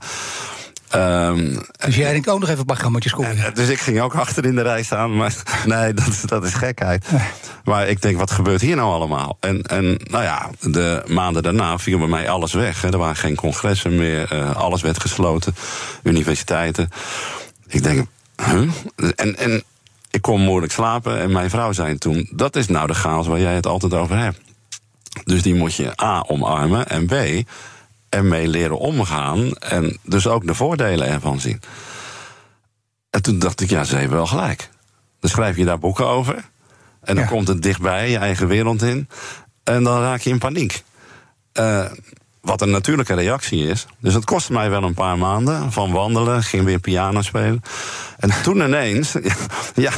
[0.95, 3.55] Um, dus jij denkt ook nog even programma's komen.
[3.55, 5.17] Dus ik ging ook achter in de rij staan.
[5.17, 5.35] Maar
[5.67, 7.07] nee, dat, dat is gekheid.
[7.65, 9.37] Maar ik denk, wat gebeurt hier nou allemaal?
[9.41, 12.83] En, en nou ja, de maanden daarna viel bij mij alles weg.
[12.83, 12.91] Hè.
[12.93, 14.33] Er waren geen congressen meer.
[14.33, 15.55] Uh, alles werd gesloten.
[16.03, 16.91] Universiteiten.
[17.67, 18.71] Ik denk, huh?
[19.17, 19.63] En, en
[20.11, 21.19] ik kon moeilijk slapen.
[21.19, 24.19] En mijn vrouw zei toen, dat is nou de chaos waar jij het altijd over
[24.19, 24.41] hebt.
[25.25, 26.89] Dus die moet je A, omarmen.
[26.89, 27.15] En B,
[28.11, 31.61] ermee leren omgaan en dus ook de voordelen ervan zien.
[33.11, 34.71] En toen dacht ik, ja, ze hebben wel gelijk.
[35.21, 36.45] Dan schrijf je daar boeken over.
[37.01, 39.09] En dan komt het dichtbij, je eigen wereld in.
[39.65, 40.83] En dan raak je in paniek.
[41.55, 41.85] Uh,
[42.41, 43.87] wat een natuurlijke reactie is.
[43.99, 47.63] Dus het kostte mij wel een paar maanden van wandelen, ging weer piano spelen.
[48.19, 49.15] En toen ineens,
[49.75, 49.93] ja,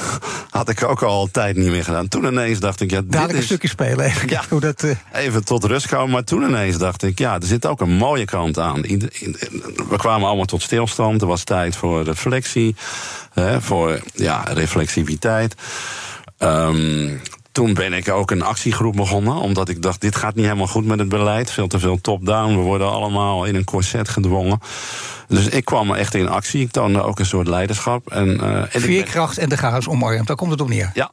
[0.51, 2.09] had ik ook al tijd niet meer gedaan.
[2.09, 4.83] Toen ineens dacht ik, ja, dit Dadelijk een stukje spelen, even ja, hoe dat...
[4.83, 4.97] Uh...
[5.13, 8.25] Even tot rust komen, maar toen ineens dacht ik, ja, er zit ook een mooie
[8.25, 8.81] kant aan.
[8.81, 12.75] We kwamen allemaal tot stilstand, er was tijd voor reflectie,
[13.33, 15.55] hè, voor ja, reflexiviteit.
[16.39, 17.21] Um,
[17.53, 20.85] toen ben ik ook een actiegroep begonnen, omdat ik dacht: dit gaat niet helemaal goed
[20.85, 21.51] met het beleid.
[21.51, 22.57] Veel te veel top-down.
[22.57, 24.61] We worden allemaal in een corset gedwongen.
[25.29, 26.61] Dus ik kwam echt in actie.
[26.61, 28.11] Ik toonde ook een soort leiderschap.
[28.11, 30.91] En, uh, en Veerkracht en de chaos omarmd, daar komt het op neer.
[30.95, 31.13] Ja,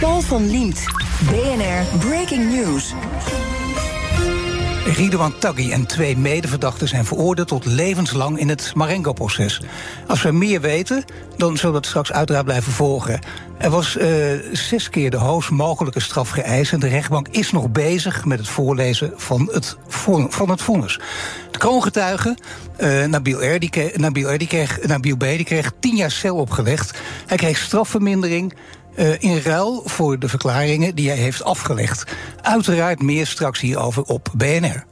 [0.00, 0.84] Paul van Liemt.
[1.30, 2.94] BNR Breaking News.
[4.84, 9.62] Ridouan Taghi en twee medeverdachten zijn veroordeeld tot levenslang in het Marengo-proces.
[10.06, 11.04] Als we meer weten,
[11.36, 13.20] dan zullen we dat straks uiteraard blijven volgen.
[13.58, 14.04] Er was uh,
[14.52, 18.48] zes keer de hoogst mogelijke straf geëist en de rechtbank is nog bezig met het
[18.48, 19.76] voorlezen van het,
[20.28, 21.00] van het vonnis.
[21.50, 22.36] De kroongetuige,
[22.78, 23.38] uh, Nabil,
[25.16, 26.98] B, kreeg tien jaar cel opgelegd.
[27.26, 28.54] Hij kreeg strafvermindering
[28.96, 32.04] uh, in ruil voor de verklaringen die hij heeft afgelegd.
[32.42, 34.88] Uiteraard meer straks hierover op BNR.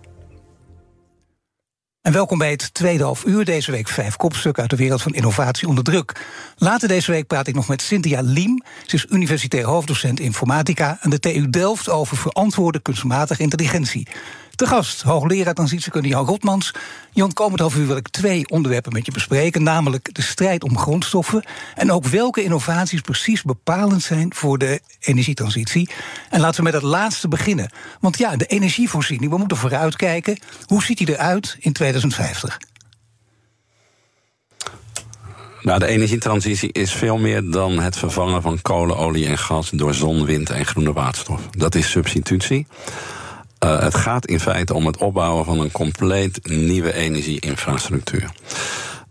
[2.02, 3.44] En welkom bij het tweede half uur.
[3.44, 6.26] Deze week vijf kopstukken uit de wereld van innovatie onder druk.
[6.56, 8.62] Later deze week praat ik nog met Cynthia Liem.
[8.86, 14.08] Ze is universitair hoofddocent informatica aan de TU Delft over verantwoorde kunstmatige intelligentie.
[14.58, 16.74] Te gast, hoogleraar transitiekunde Jan Rotmans.
[17.12, 19.62] Jan, komend half uur wil ik twee onderwerpen met je bespreken.
[19.62, 21.44] Namelijk de strijd om grondstoffen.
[21.74, 25.90] En ook welke innovaties precies bepalend zijn voor de energietransitie.
[26.30, 27.70] En laten we met het laatste beginnen.
[28.00, 30.38] Want ja, de energievoorziening, we moeten vooruitkijken.
[30.66, 32.58] Hoe ziet die eruit in 2050?
[35.62, 39.94] Nou, de energietransitie is veel meer dan het vervangen van kolen, olie en gas door
[39.94, 41.40] zon, wind en groene waterstof.
[41.50, 42.66] Dat is substitutie.
[43.64, 48.30] Uh, het gaat in feite om het opbouwen van een compleet nieuwe energieinfrastructuur.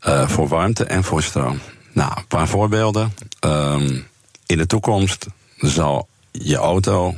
[0.08, 1.60] Uh, voor warmte en voor stroom.
[1.92, 3.14] Nou, een paar voorbeelden.
[3.46, 4.08] Um,
[4.46, 5.26] in de toekomst
[5.58, 7.16] zal je auto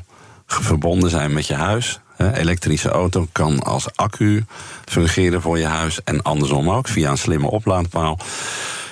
[0.47, 1.99] verbonden zijn met je huis.
[2.33, 4.45] Elektrische auto kan als accu
[4.85, 8.19] fungeren voor je huis en andersom ook via een slimme oplaadpaal.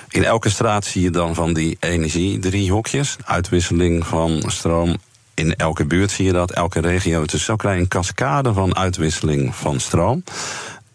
[0.08, 4.96] In elke straat zie je dan van die energiedriehoekjes, uitwisseling van stroom
[5.38, 7.24] in elke buurt zie je dat, elke regio.
[7.24, 10.24] Dus zo krijg je cascade van uitwisseling van stroom.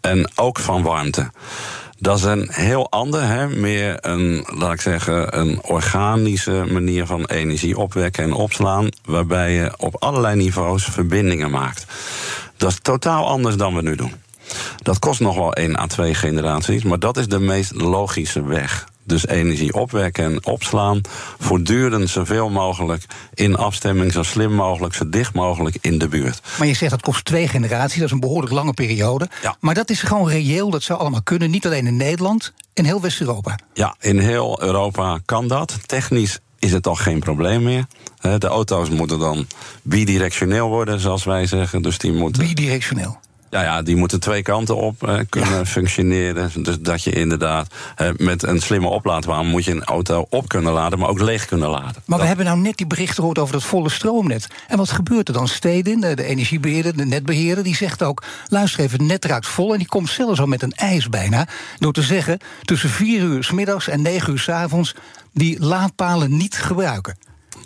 [0.00, 1.30] En ook van warmte.
[1.98, 7.24] Dat is een heel ander, hè, meer een, laat ik zeggen, een organische manier van
[7.24, 8.88] energie opwekken en opslaan.
[9.04, 11.86] Waarbij je op allerlei niveaus verbindingen maakt.
[12.56, 14.12] Dat is totaal anders dan we nu doen.
[14.82, 18.86] Dat kost nog wel één à twee generaties, maar dat is de meest logische weg.
[19.04, 21.00] Dus energie opwekken en opslaan.
[21.38, 26.40] Voortdurend zoveel mogelijk in afstemming, zo slim mogelijk, zo dicht mogelijk in de buurt.
[26.58, 29.28] Maar je zegt dat kost twee generaties, dat is een behoorlijk lange periode.
[29.42, 29.56] Ja.
[29.60, 31.50] Maar dat is gewoon reëel, dat zou allemaal kunnen.
[31.50, 33.58] Niet alleen in Nederland, in heel West-Europa.
[33.74, 35.78] Ja, in heel Europa kan dat.
[35.86, 37.86] Technisch is het al geen probleem meer.
[38.38, 39.46] De auto's moeten dan
[39.82, 41.82] bidirectioneel worden, zoals wij zeggen.
[41.82, 42.46] Dus die moeten.
[42.46, 43.18] Bidirectioneel.
[43.54, 46.62] Ja, ja, die moeten twee kanten op uh, kunnen functioneren.
[46.62, 50.72] Dus dat je inderdaad uh, met een slimme oplaadbaan moet je een auto op kunnen
[50.72, 52.02] laden, maar ook leeg kunnen laden.
[52.06, 54.46] Maar we hebben nou net die berichten gehoord over dat volle stroomnet.
[54.68, 55.48] En wat gebeurt er dan?
[55.48, 59.72] Stedin, de, de energiebeheerder, de netbeheerder, die zegt ook: luister even, het net raakt vol.
[59.72, 61.48] En die komt zelfs al met een ijs bijna.
[61.78, 64.94] Door te zeggen: tussen vier uur s middags en negen uur s avonds
[65.32, 67.16] die laadpalen niet gebruiken.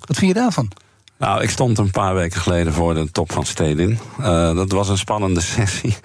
[0.07, 0.71] Wat vind je daarvan?
[1.19, 3.99] Nou, ik stond een paar weken geleden voor de top van Stedin.
[4.21, 5.97] Uh, dat was een spannende sessie.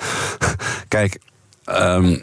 [0.88, 1.20] Kijk,
[1.66, 2.22] um,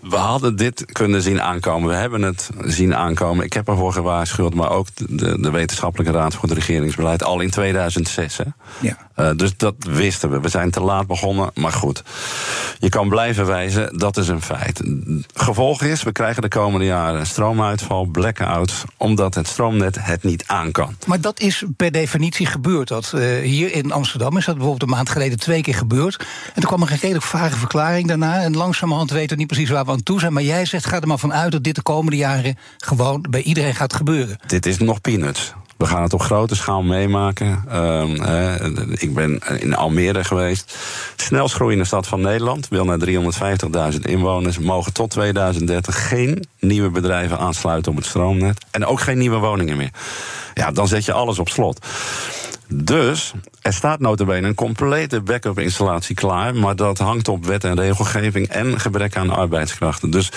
[0.00, 1.88] we hadden dit kunnen zien aankomen.
[1.88, 3.44] We hebben het zien aankomen.
[3.44, 7.50] Ik heb ervoor gewaarschuwd, maar ook de, de Wetenschappelijke Raad voor het Regeringsbeleid al in
[7.50, 8.36] 2006.
[8.36, 8.44] Hè?
[8.80, 8.96] Ja.
[9.16, 10.40] Uh, dus dat wisten we.
[10.40, 12.02] We zijn te laat begonnen, maar goed.
[12.78, 14.82] Je kan blijven wijzen, dat is een feit.
[15.34, 20.70] Gevolg is, we krijgen de komende jaren stroomuitval, blackouts, omdat het stroomnet het niet aan
[20.70, 20.96] kan.
[21.06, 22.88] Maar dat is per definitie gebeurd.
[22.88, 26.16] Dat, uh, hier in Amsterdam is dat bijvoorbeeld een maand geleden twee keer gebeurd.
[26.54, 28.37] En toen kwam er een redelijk vage verklaring daarna.
[28.42, 30.32] En langzamerhand weten we niet precies waar we aan toe zijn.
[30.32, 33.74] Maar jij zegt, ga er maar vanuit dat dit de komende jaren gewoon bij iedereen
[33.74, 34.38] gaat gebeuren.
[34.46, 35.54] Dit is nog peanuts.
[35.78, 37.64] We gaan het op grote schaal meemaken.
[37.76, 38.22] Um,
[38.92, 40.76] ik ben in Almere geweest.
[41.16, 42.68] Snelst groeiende stad van Nederland.
[42.68, 42.98] Wil naar
[43.92, 44.58] 350.000 inwoners.
[44.58, 48.64] Mogen tot 2030 geen nieuwe bedrijven aansluiten op het stroomnet.
[48.70, 49.90] En ook geen nieuwe woningen meer.
[50.54, 51.86] Ja, dan zet je alles op slot.
[52.68, 56.54] Dus er staat notabene een complete backup installatie klaar.
[56.54, 60.10] Maar dat hangt op wet en regelgeving en gebrek aan arbeidskrachten.
[60.10, 60.32] Dus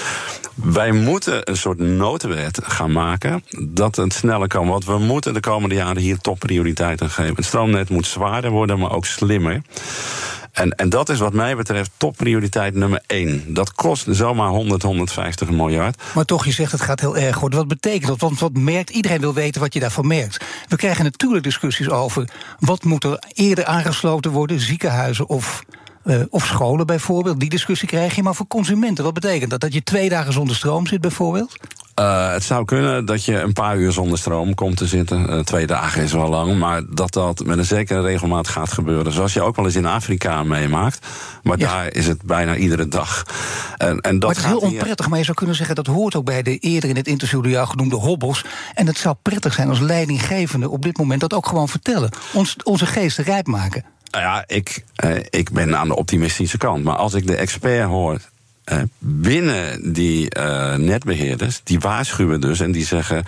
[0.56, 4.67] wij moeten een soort noodwet gaan maken dat het sneller kan.
[4.67, 7.36] Want we moeten de komende jaren hier topprioriteit aan geven.
[7.36, 9.62] Het stroomnet moet zwaarder worden, maar ook slimmer.
[10.52, 13.54] En, en dat is wat mij betreft topprioriteit nummer één.
[13.54, 16.02] Dat kost zomaar 100, 150 miljard.
[16.14, 17.60] Maar toch, je zegt het gaat heel erg worden.
[17.60, 18.20] Wat betekent dat?
[18.20, 20.46] Want wat merkt, iedereen wil weten wat je daarvan merkt.
[20.68, 25.64] We krijgen natuurlijk discussies over wat moet er eerder aangesloten worden, ziekenhuizen of
[26.04, 27.40] uh, of scholen bijvoorbeeld.
[27.40, 28.24] Die discussie krijg je.
[28.24, 29.60] Maar voor consumenten, wat betekent dat?
[29.60, 31.58] Dat je twee dagen zonder stroom zit bijvoorbeeld?
[31.99, 35.30] Uh, het zou kunnen dat je een paar uur zonder stroom komt te zitten.
[35.30, 39.13] Uh, twee dagen is wel lang, maar dat dat met een zekere regelmaat gaat gebeuren.
[39.13, 41.08] Zoals je ook wel eens in Afrika meemaakt.
[41.43, 41.67] Maar ja.
[41.67, 43.25] daar is het bijna iedere dag.
[43.77, 45.75] En, en dat maar het is heel onprettig, maar je zou kunnen zeggen...
[45.75, 48.45] dat hoort ook bij de eerder in het interview door jou genoemde hobbels.
[48.73, 52.10] En het zou prettig zijn als leidinggevende op dit moment dat ook gewoon vertellen.
[52.34, 53.84] Ons, onze geesten rijp maken.
[54.12, 56.84] Nou ja, ik, eh, ik ben aan de optimistische kant.
[56.84, 58.19] Maar als ik de expert hoor
[58.97, 63.25] binnen die uh, netbeheerders, die waarschuwen dus en die zeggen.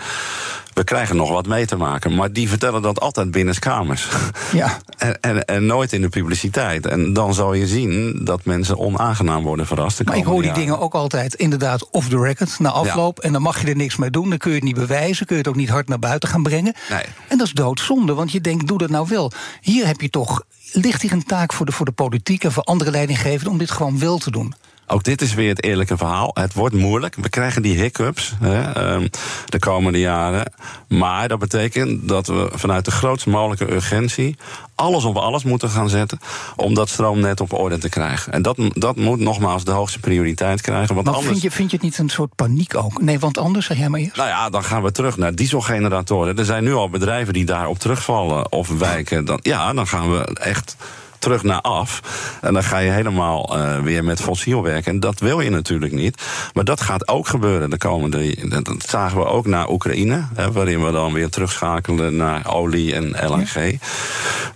[0.74, 2.14] We krijgen nog wat mee te maken.
[2.14, 4.08] Maar die vertellen dat altijd binnen kamers.
[4.52, 4.78] Ja.
[4.98, 6.86] en, en, en, nooit in de publiciteit.
[6.86, 10.04] En dan zal je zien dat mensen onaangenaam worden verrast.
[10.04, 13.16] Maar ik hoor die dingen ook altijd inderdaad off the record, na afloop.
[13.16, 13.22] Ja.
[13.22, 14.28] En dan mag je er niks mee doen.
[14.28, 15.26] Dan kun je het niet bewijzen.
[15.26, 16.74] Kun je het ook niet hard naar buiten gaan brengen.
[16.90, 17.04] Nee.
[17.28, 19.32] En dat is doodzonde, want je denkt, doe dat nou wel.
[19.60, 20.42] Hier heb je toch
[20.74, 23.70] ligt hier een taak voor de, voor de politiek en voor andere leidinggevenden om dit
[23.70, 24.54] gewoon wel te doen?
[24.86, 26.30] Ook dit is weer het eerlijke verhaal.
[26.34, 27.14] Het wordt moeilijk.
[27.20, 29.08] We krijgen die hiccups hè, ehm,
[29.46, 30.52] de komende jaren.
[30.88, 34.36] Maar dat betekent dat we vanuit de grootst mogelijke urgentie
[34.74, 36.18] alles op alles moeten gaan zetten
[36.56, 38.32] om dat stroomnet op orde te krijgen.
[38.32, 40.94] En dat, dat moet nogmaals de hoogste prioriteit krijgen.
[40.94, 43.02] Want Maar anders, vind, je, vind je het niet een soort paniek ook?
[43.02, 44.16] Nee, want anders, zeg jij maar eerst.
[44.16, 46.38] nou ja, dan gaan we terug naar dieselgeneratoren.
[46.38, 49.24] Er zijn nu al bedrijven die daarop terugvallen of wijken.
[49.24, 50.76] Dan, ja, dan gaan we echt
[51.24, 52.00] terug naar af.
[52.40, 54.92] En dan ga je helemaal eh, weer met fossiel werken.
[54.92, 56.22] En dat wil je natuurlijk niet.
[56.52, 58.48] Maar dat gaat ook gebeuren de komende...
[58.48, 60.24] Dat zagen we ook naar Oekraïne.
[60.34, 63.78] Hè, waarin we dan weer terugschakelen naar olie en LNG.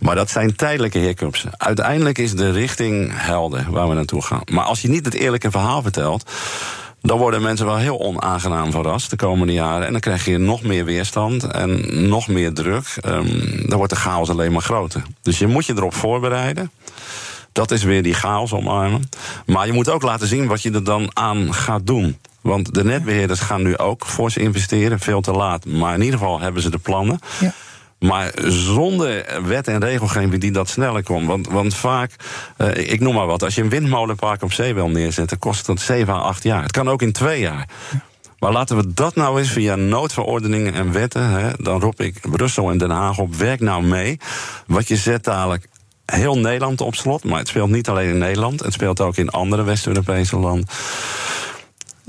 [0.01, 1.45] Maar dat zijn tijdelijke hiccups.
[1.57, 4.43] Uiteindelijk is de richting helder waar we naartoe gaan.
[4.51, 6.31] Maar als je niet het eerlijke verhaal vertelt
[7.01, 9.87] dan worden mensen wel heel onaangenaam verrast de komende jaren.
[9.87, 12.99] En dan krijg je nog meer weerstand en nog meer druk.
[13.01, 15.03] Ehm, dan wordt de chaos alleen maar groter.
[15.23, 16.71] Dus je moet je erop voorbereiden.
[17.53, 19.09] Dat is weer die chaos omarmen.
[19.47, 22.19] Maar je moet ook laten zien wat je er dan aan gaat doen.
[22.41, 25.67] Want de netbeheerders gaan nu ook fors investeren, veel te laat.
[25.67, 27.19] Maar in ieder geval hebben ze de plannen.
[27.41, 27.55] Ja.
[27.99, 31.27] Maar zonder wet en regelgeving die dat sneller komt.
[31.27, 32.13] Want, want vaak,
[32.57, 35.81] eh, ik noem maar wat, als je een windmolenpark op zee wil neerzetten, kost dat
[35.81, 36.63] 7 à 8 jaar.
[36.63, 37.69] Het kan ook in twee jaar.
[38.39, 41.31] Maar laten we dat nou eens via noodverordeningen en wetten.
[41.31, 44.19] Hè, dan roep ik Brussel en Den Haag op, werk nou mee.
[44.67, 45.69] Wat je zet dadelijk
[46.13, 47.25] heel Nederland op slot.
[47.25, 50.67] Maar het speelt niet alleen in Nederland, het speelt ook in andere West-Europese landen.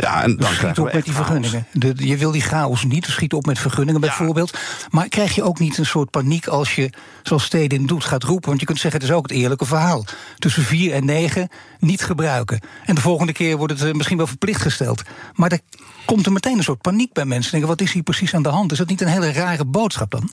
[0.02, 1.26] Ja, en dan Schiet krijgen we op met die chaos.
[1.26, 1.68] vergunningen.
[1.74, 4.58] De, je wil die chaos niet, dus schiet op met vergunningen bijvoorbeeld.
[4.90, 6.90] Maar krijg je ook niet een soort paniek als je,
[7.24, 8.48] zoals Stedin doet, gaat roepen?
[8.48, 10.06] Want je kunt zeggen, het is ook het eerlijke verhaal.
[10.38, 12.60] Tussen vier en negen niet gebruiken.
[12.86, 15.02] En de volgende keer wordt het eh, misschien wel verplicht gesteld.
[15.34, 15.60] Maar er
[16.06, 17.52] komt er meteen een soort paniek bij mensen.
[17.52, 18.72] Denken, wat is hier precies aan de hand?
[18.72, 20.32] Is dat niet een hele rare boodschap dan?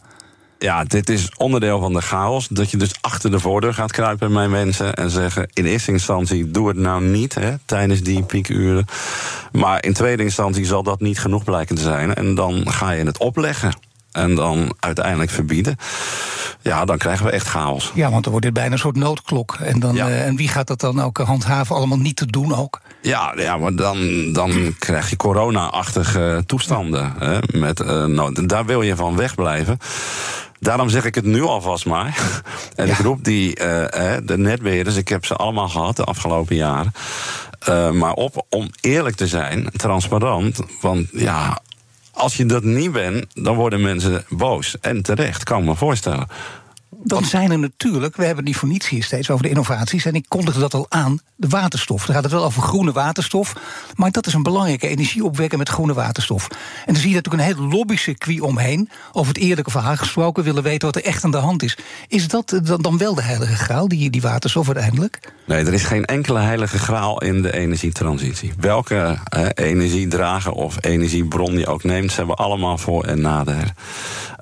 [0.59, 2.49] Ja, dit is onderdeel van de chaos.
[2.49, 6.51] Dat je dus achter de voordeur gaat kruipen met mensen en zeggen: in eerste instantie
[6.51, 8.85] doe het nou niet hè, tijdens die piekuren.
[9.53, 12.15] Maar in tweede instantie zal dat niet genoeg blijken te zijn.
[12.15, 13.79] En dan ga je het opleggen.
[14.13, 15.77] En dan uiteindelijk verbieden.
[16.67, 17.93] Ja, dan krijgen we echt chaos.
[17.95, 19.57] Ja, want dan wordt dit bijna een soort noodklok.
[19.61, 20.09] En, dan, Ja.
[20.09, 21.77] eh, en wie gaat dat dan ook handhaven?
[21.77, 22.81] Allemaal niet te doen ook.
[23.03, 27.13] Ja, ja maar dan, dan krijg je corona-achtige toestanden.
[27.19, 29.79] Hè, met, eh, nou, daar wil je van wegblijven.
[30.61, 32.19] Daarom zeg ik het nu alvast maar.
[32.75, 36.93] En ik roep die, eh, de netbeheerders, ik heb ze allemaal gehad de afgelopen jaren.
[37.99, 40.61] maar op om eerlijk te zijn, transparant.
[40.81, 41.59] Want ja,
[42.17, 44.77] als je dat niet bent, dan worden mensen boos.
[44.81, 46.29] En terecht, kan ik me voorstellen.
[46.91, 50.05] Dan zijn er natuurlijk, we hebben die voor niets hier steeds over de innovaties.
[50.05, 52.07] En ik kondigde dat al aan, de waterstof.
[52.07, 53.55] Dan gaat het wel over groene waterstof.
[53.95, 56.49] Maar dat is een belangrijke energie opwekken met groene waterstof.
[56.87, 58.91] En dan zie je natuurlijk een heel lobbycircuit omheen.
[59.13, 61.79] Over het eerlijke verhaal gesproken, willen weten wat er echt aan de hand is.
[62.09, 65.33] Is dat dan, dan wel de heilige graal, die, die waterstof uiteindelijk?
[65.47, 68.53] Nee, er is geen enkele heilige graal in de energietransitie.
[68.61, 73.75] Welke eh, energiedrager of energiebron je ook neemt, ze hebben allemaal voor- en nadelen.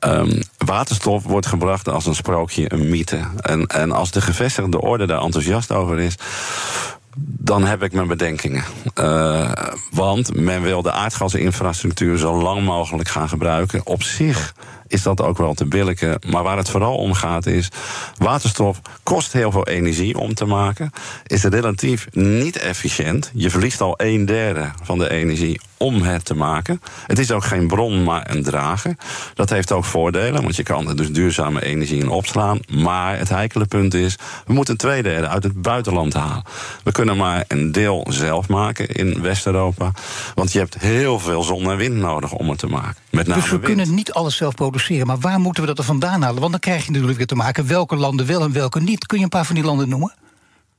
[0.05, 3.21] Ehm, waterstof wordt gebracht als een sprookje, een mythe.
[3.41, 6.15] En, en als de gevestigde orde daar enthousiast over is,
[7.17, 8.65] dan heb ik mijn bedenkingen.
[8.95, 9.53] Eh,
[9.91, 13.81] want men wil de aardgasinfrastructuur zo lang mogelijk gaan gebruiken.
[13.85, 14.55] Op zich
[14.87, 16.19] is dat ook wel te billijken.
[16.27, 17.69] Maar waar het vooral om gaat is...
[18.19, 20.91] waterstof kost heel veel energie om te maken.
[21.27, 23.31] Is relatief niet efficiënt.
[23.35, 26.81] Je verliest al een derde van de energie om het te maken.
[27.07, 28.97] Het is ook geen bron, maar een drager.
[29.35, 32.59] Dat heeft ook voordelen, want je kan er dus duurzame energie in opslaan.
[32.69, 34.17] Maar het heikele punt is...
[34.47, 36.45] we moeten twee derde uit het buitenland halen.
[36.85, 39.93] We kunnen maar een deel zelf maken in West-Europa.
[40.35, 43.04] Want je hebt heel veel zon en wind nodig om het te maken.
[43.15, 43.65] Met name Dus we wind.
[43.75, 45.07] kunnen niet alles zelf produceren.
[45.07, 46.41] Maar waar moeten we dat er vandaan halen?
[46.41, 49.07] Want dan krijg je natuurlijk weer te maken welke landen wel en welke niet.
[49.07, 50.13] Kun je een paar van die landen noemen?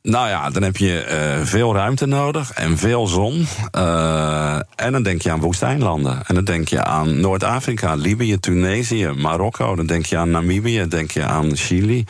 [0.01, 3.47] Nou ja, dan heb je eh, veel ruimte nodig en veel zon.
[3.71, 6.21] Eh, en dan denk je aan woestijnlanden.
[6.27, 9.75] En dan denk je aan Noord-Afrika, Libië, Tunesië, Marokko.
[9.75, 12.05] Dan denk je aan Namibië, dan denk je aan Chili,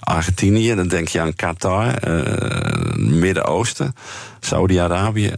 [0.00, 0.74] Argentinië.
[0.74, 3.94] Dan denk je aan Qatar, eh, Midden-Oosten,
[4.40, 5.32] Saudi-Arabië.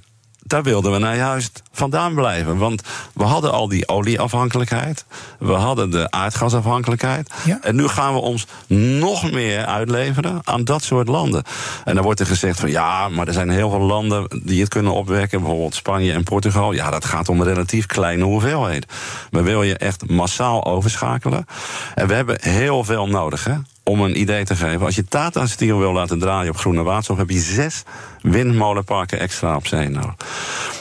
[0.51, 2.59] Daar wilden we nou juist vandaan blijven.
[2.59, 2.83] Want
[3.15, 5.05] we hadden al die olieafhankelijkheid.
[5.39, 7.31] We hadden de aardgasafhankelijkheid.
[7.45, 7.59] Ja.
[7.63, 11.43] En nu gaan we ons nog meer uitleveren aan dat soort landen.
[11.85, 14.69] En dan wordt er gezegd van ja, maar er zijn heel veel landen die het
[14.69, 15.41] kunnen opwekken.
[15.41, 16.73] Bijvoorbeeld Spanje en Portugal.
[16.73, 18.87] Ja, dat gaat om een relatief kleine hoeveelheid.
[19.31, 21.47] Maar wil je echt massaal overschakelen?
[21.95, 23.55] En we hebben heel veel nodig, hè?
[23.91, 24.87] Om een idee te geven.
[24.87, 27.83] Als je Tata Steel wil laten draaien op groene waterstof, heb je zes
[28.23, 30.15] windmolenparken extra op zee nodig.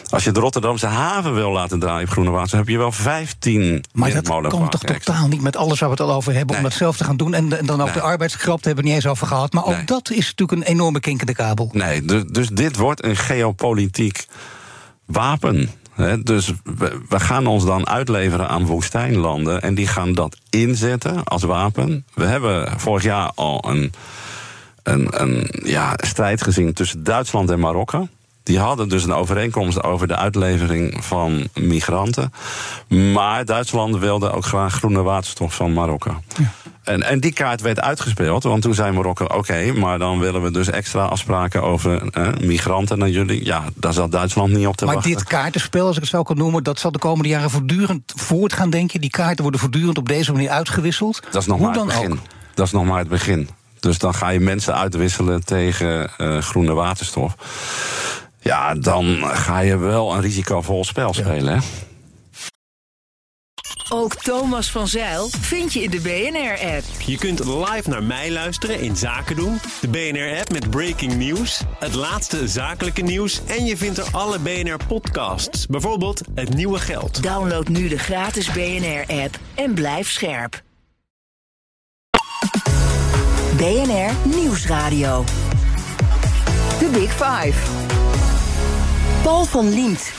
[0.09, 3.83] Als je de Rotterdamse haven wil laten draaien op groene water, heb je wel 15
[3.93, 6.55] Maar dat kan toch totaal niet met alles waar we het al over hebben...
[6.55, 7.33] om dat zelf te gaan doen.
[7.33, 9.53] En, en dan ook de arbeidskrapte hebben we niet eens over gehad.
[9.53, 11.69] Maar ook dat is natuurlijk een enorme kink in de kabel.
[11.73, 14.25] Nee, dus, dus dit wordt een geopolitiek
[15.05, 15.69] wapen.
[16.23, 16.53] Dus
[17.09, 19.61] we, gaan ons dan uitleveren aan woestijnlanden.
[19.61, 22.05] En die gaan dat inzetten als wapen.
[22.13, 23.93] We hebben vorig jaar al een,
[24.83, 28.07] een, een ja, strijd gezien tussen Duitsland en Marokko.
[28.49, 32.33] Die hadden dus een overeenkomst over de uitlevering van migranten.
[33.13, 36.21] Maar Duitsland wilde ook graag groene waterstof van Marokko.
[36.37, 36.51] Ja.
[36.83, 40.51] En, en die kaart werd uitgespeeld, want toen zei Marokko: oké, maar dan willen we
[40.51, 43.45] dus extra afspraken over eh, migranten naar jullie.
[43.45, 45.11] Ja, daar zat Duitsland niet op te maar wachten.
[45.11, 48.13] Maar dit kaartenspel, als ik het zo kan noemen, dat zal de komende jaren voortdurend
[48.15, 48.99] voortgaan, denk je?
[48.99, 51.21] Die kaarten worden voortdurend op deze manier uitgewisseld.
[51.31, 52.19] Dat is nog maar het begin.
[52.53, 53.49] Dat is nog maar het begin.
[53.79, 57.35] Dus dan ga je mensen uitwisselen tegen uh, groene waterstof.
[58.39, 61.59] Ja, dan ga je wel een risicovol spel spelen, hè?
[63.91, 66.83] Ook Thomas van Zeil vind je in de BNR-app.
[67.05, 69.59] Je kunt live naar mij luisteren in Zaken doen.
[69.81, 73.41] De BNR-app met breaking news, het laatste zakelijke nieuws...
[73.45, 77.23] en je vindt er alle BNR-podcasts, bijvoorbeeld Het Nieuwe Geld.
[77.23, 80.61] Download nu de gratis BNR-app en blijf scherp.
[83.57, 85.23] BNR Nieuwsradio.
[86.79, 87.78] The Big Five.
[89.29, 90.11] Paul van Liemt.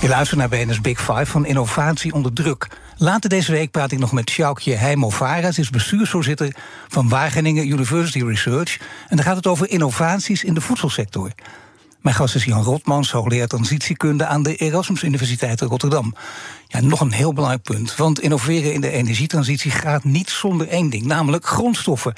[0.00, 2.68] Je luistert naar BNS Big Five van innovatie onder druk.
[2.96, 5.56] Later deze week praat ik nog met Sjoukje Heimovaras.
[5.56, 6.54] Hij is bestuursvoorzitter
[6.88, 8.78] van Wageningen University Research.
[9.08, 11.30] En dan gaat het over innovaties in de voedselsector.
[12.00, 16.14] Mijn gast is Jan Rotmans, hoogleraar transitiekunde aan de Erasmus Universiteit Rotterdam.
[16.66, 17.96] Ja, nog een heel belangrijk punt.
[17.96, 22.14] Want innoveren in de energietransitie gaat niet zonder één ding, namelijk grondstoffen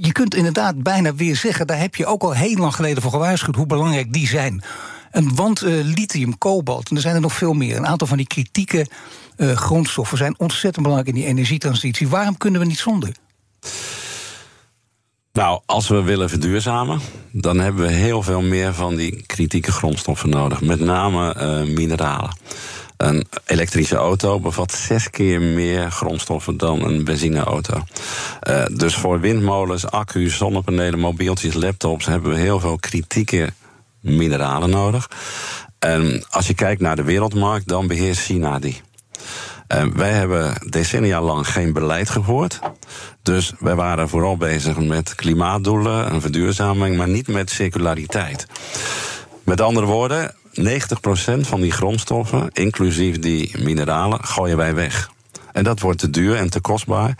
[0.00, 3.10] je kunt inderdaad bijna weer zeggen, daar heb je ook al heel lang geleden voor
[3.10, 4.62] gewaarschuwd, hoe belangrijk die zijn.
[5.10, 7.76] En want uh, lithium, kobalt, en er zijn er nog veel meer.
[7.76, 8.86] Een aantal van die kritieke
[9.36, 12.08] uh, grondstoffen zijn ontzettend belangrijk in die energietransitie.
[12.08, 13.12] Waarom kunnen we niet zonder?
[15.32, 17.00] Nou, als we willen verduurzamen,
[17.32, 20.60] dan hebben we heel veel meer van die kritieke grondstoffen nodig.
[20.60, 22.36] Met name uh, mineralen.
[22.98, 27.82] Een elektrische auto bevat zes keer meer grondstoffen dan een benzineauto.
[28.48, 33.52] Uh, dus voor windmolens, accu's, zonnepanelen, mobieltjes, laptops hebben we heel veel kritieke
[34.00, 35.10] mineralen nodig.
[35.78, 38.80] En als je kijkt naar de wereldmarkt, dan beheerst China die.
[39.66, 42.60] En wij hebben decennia lang geen beleid gevoerd.
[43.22, 48.46] Dus wij waren vooral bezig met klimaatdoelen en verduurzaming, maar niet met circulariteit.
[49.44, 55.10] Met andere woorden, 90% van die grondstoffen, inclusief die mineralen, gooien wij weg.
[55.52, 57.14] En dat wordt te duur en te kostbaar.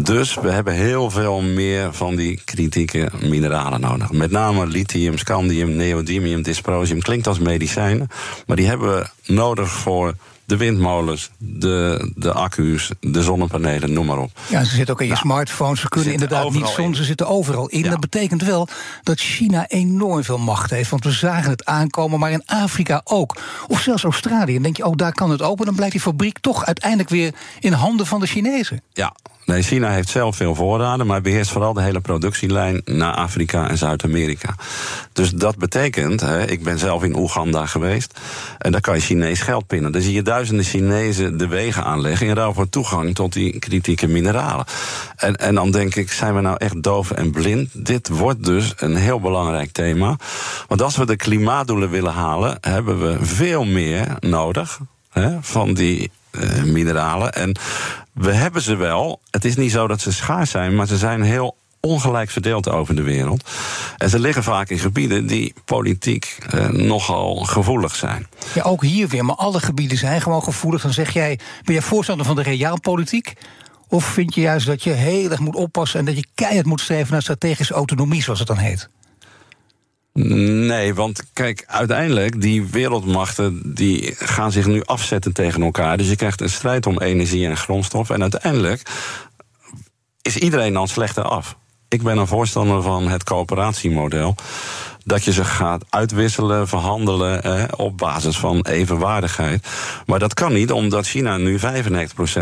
[0.00, 4.12] Dus we hebben heel veel meer van die kritieke mineralen nodig.
[4.12, 7.02] Met name lithium, scandium, neodymium, dysprosium.
[7.02, 8.08] Klinkt als medicijnen,
[8.46, 10.14] maar die hebben we nodig voor
[10.46, 14.30] de windmolens, de, de accu's, de zonnepanelen, noem maar op.
[14.48, 15.80] Ja, ze zitten ook in je nou, smartphones.
[15.80, 17.82] Ze kunnen inderdaad niet zonder, ze zitten overal in.
[17.82, 18.68] Dat betekent wel
[19.02, 20.90] dat China enorm veel macht heeft.
[20.90, 23.36] Want we zagen het aankomen, maar in Afrika ook.
[23.68, 24.52] Of zelfs Australië.
[24.52, 25.66] Dan denk je, oh, daar kan het open.
[25.66, 28.82] Dan blijkt die fabriek toch uiteindelijk weer in handen van de Chinezen.
[28.92, 29.14] Ja,
[29.44, 33.78] Nee, China heeft zelf veel voorraden, maar beheerst vooral de hele productielijn naar Afrika en
[33.78, 34.54] Zuid-Amerika.
[35.12, 38.20] Dus dat betekent, hè, ik ben zelf in Oeganda geweest,
[38.58, 39.92] en daar kan je Chinees geld pinnen.
[39.92, 44.06] Dan zie je duizenden Chinezen de wegen aanleggen in ruil voor toegang tot die kritieke
[44.06, 44.64] mineralen.
[45.16, 47.70] En, en dan denk ik, zijn we nou echt doof en blind?
[47.72, 50.16] Dit wordt dus een heel belangrijk thema.
[50.68, 54.78] Want als we de klimaatdoelen willen halen, hebben we veel meer nodig
[55.10, 57.32] hè, van die uh, mineralen.
[57.32, 57.56] En
[58.12, 59.20] we hebben ze wel.
[59.30, 62.96] Het is niet zo dat ze schaars zijn, maar ze zijn heel ongelijk verdeeld over
[62.96, 63.50] de wereld.
[63.96, 68.26] En ze liggen vaak in gebieden die politiek eh, nogal gevoelig zijn.
[68.54, 70.82] Ja, ook hier weer, maar alle gebieden zijn gewoon gevoelig.
[70.82, 73.32] Dan zeg jij, ben jij voorstander van de realpolitiek?
[73.88, 76.80] Of vind je juist dat je heel erg moet oppassen en dat je keihard moet
[76.80, 78.88] streven naar strategische autonomie, zoals het dan heet?
[80.12, 85.96] Nee, want kijk, uiteindelijk, die wereldmachten die gaan zich nu afzetten tegen elkaar.
[85.96, 88.10] Dus je krijgt een strijd om energie en grondstof.
[88.10, 88.82] En uiteindelijk
[90.22, 91.56] is iedereen dan slechter af.
[91.94, 94.34] Ik ben een voorstander van het coöperatiemodel.
[95.04, 99.66] Dat je ze gaat uitwisselen, verhandelen op basis van evenwaardigheid.
[100.06, 101.62] Maar dat kan niet, omdat China nu 95%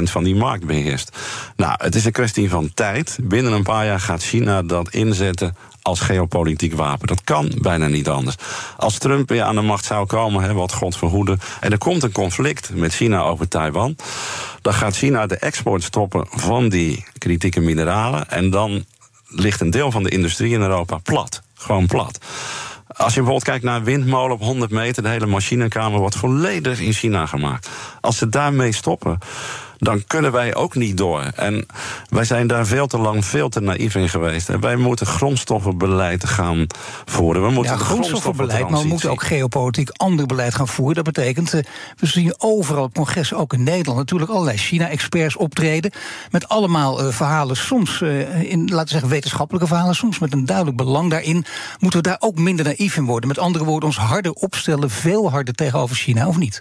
[0.02, 1.16] van die markt beheerst.
[1.56, 3.18] Nou, het is een kwestie van tijd.
[3.22, 7.06] Binnen een paar jaar gaat China dat inzetten als geopolitiek wapen.
[7.06, 8.36] Dat kan bijna niet anders.
[8.76, 12.02] Als Trump weer aan de macht zou komen, hè, wat God verhoede, en er komt
[12.02, 13.96] een conflict met China over Taiwan,
[14.62, 18.84] dan gaat China de export stoppen van die kritieke mineralen en dan
[19.34, 21.42] ligt een deel van de industrie in Europa plat.
[21.54, 22.18] Gewoon plat.
[22.86, 26.80] Als je bijvoorbeeld kijkt naar een windmolen op 100 meter, de hele machinekamer wordt volledig
[26.80, 27.68] in China gemaakt.
[28.00, 29.18] Als ze daarmee stoppen,
[29.82, 31.20] dan kunnen wij ook niet door.
[31.20, 31.66] En
[32.08, 34.48] wij zijn daar veel te lang veel te naïef in geweest.
[34.48, 36.66] En wij moeten grondstoffenbeleid gaan
[37.04, 37.42] voeren.
[37.42, 40.94] We moeten Ja, grondstoffenbeleid, maar we moeten ook geopolitiek ander beleid gaan voeren.
[40.94, 41.62] Dat betekent, eh,
[41.96, 45.90] we zien overal op congressen, ook in Nederland, natuurlijk allerlei China-experts optreden.
[46.30, 50.46] Met allemaal eh, verhalen, soms eh, in, laten we zeggen, wetenschappelijke verhalen, soms met een
[50.46, 51.44] duidelijk belang daarin.
[51.78, 53.28] Moeten we daar ook minder naïef in worden?
[53.28, 56.60] Met andere woorden, ons harder opstellen, veel harder tegenover China, of niet?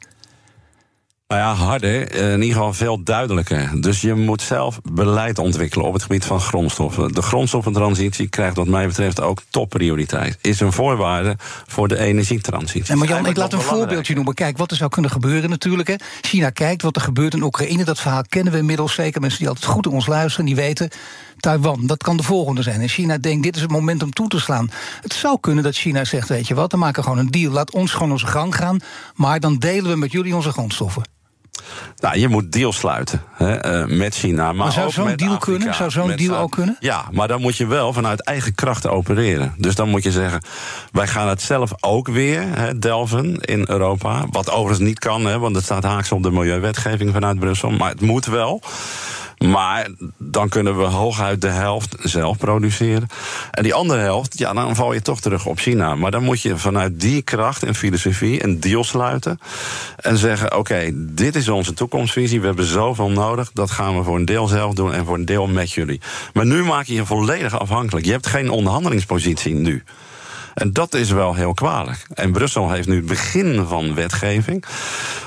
[1.32, 3.82] Nou ja, harder, eh, in ieder geval veel duidelijker.
[3.82, 7.12] Dus je moet zelf beleid ontwikkelen op het gebied van grondstoffen.
[7.14, 10.38] De grondstoffentransitie krijgt wat mij betreft ook topprioriteit.
[10.42, 11.36] Is een voorwaarde
[11.68, 12.92] voor de energietransitie.
[12.92, 14.34] En maar Jan, ik laat een voorbeeldje noemen.
[14.34, 15.88] Kijk, wat er zou kunnen gebeuren natuurlijk.
[15.88, 15.96] Hè.
[16.22, 17.84] China kijkt wat er gebeurt in Oekraïne.
[17.84, 18.94] Dat verhaal kennen we inmiddels.
[18.94, 20.90] Zeker mensen die altijd goed naar ons luisteren, die weten.
[21.38, 22.82] Taiwan, dat kan de volgende zijn.
[22.82, 24.70] En China denkt, dit is het moment om toe te slaan.
[25.02, 27.52] Het zou kunnen dat China zegt, weet je wat, dan maken we gewoon een deal.
[27.52, 28.80] Laat ons gewoon onze gang gaan.
[29.16, 31.20] Maar dan delen we met jullie onze grondstoffen.
[31.98, 34.44] Nou, je moet deals sluiten hè, eh, met China.
[34.44, 35.76] Maar, Maar zou zo'n deal Afrika, kunnen?
[35.76, 36.78] Zou zo'n deal ook kunnen?
[36.80, 39.54] Ja, maar dan moet je wel vanuit eigen krachten opereren.
[39.58, 40.42] Dus dan moet je zeggen,
[40.92, 44.26] wij gaan het zelf ook weer hè, delven in Europa.
[44.30, 47.70] Wat overigens niet kan, hè, want het staat haaks op de milieuwetgeving vanuit Brussel.
[47.70, 48.62] Maar het moet wel.
[49.42, 49.88] Maar
[50.18, 53.08] dan kunnen we hooguit de helft zelf produceren.
[53.52, 55.96] En die andere helft, ja, dan val je toch terug op China.
[55.96, 59.40] Maar dan moet je vanuit die kracht en filosofie een deal sluiten.
[59.96, 62.40] En zeggen: Oké, dit is onze toekomstvisie.
[62.40, 63.52] We hebben zoveel nodig.
[63.54, 66.02] Dat gaan we voor een deel zelf doen en voor een deel met jullie.
[66.34, 68.06] Maar nu maak je je volledig afhankelijk.
[68.06, 69.84] Je hebt geen onderhandelingspositie nu.
[70.54, 72.06] En dat is wel heel kwalijk.
[72.14, 74.66] En Brussel heeft nu het begin van wetgeving.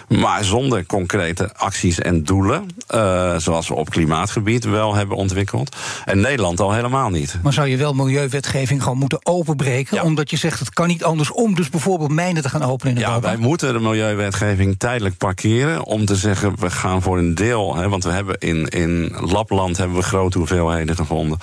[0.09, 2.66] Maar zonder concrete acties en doelen.
[2.87, 5.77] eh, zoals we op klimaatgebied wel hebben ontwikkeld.
[6.05, 7.39] En Nederland al helemaal niet.
[7.43, 10.03] Maar zou je wel milieuwetgeving gewoon moeten openbreken?
[10.03, 13.01] Omdat je zegt, het kan niet anders om dus bijvoorbeeld mijnen te gaan openen in
[13.01, 13.27] Ja, Europa?
[13.29, 15.85] wij moeten de milieuwetgeving tijdelijk parkeren.
[15.85, 17.77] Om te zeggen, we gaan voor een deel.
[17.77, 21.39] Hè, want we hebben in, in Lapland hebben we grote hoeveelheden gevonden.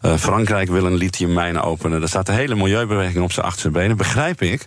[0.00, 1.98] Eh, Frankrijk wil een lithiummijn openen.
[2.00, 4.66] Daar staat de hele milieubeweging op zijn achterste benen, begrijp ik.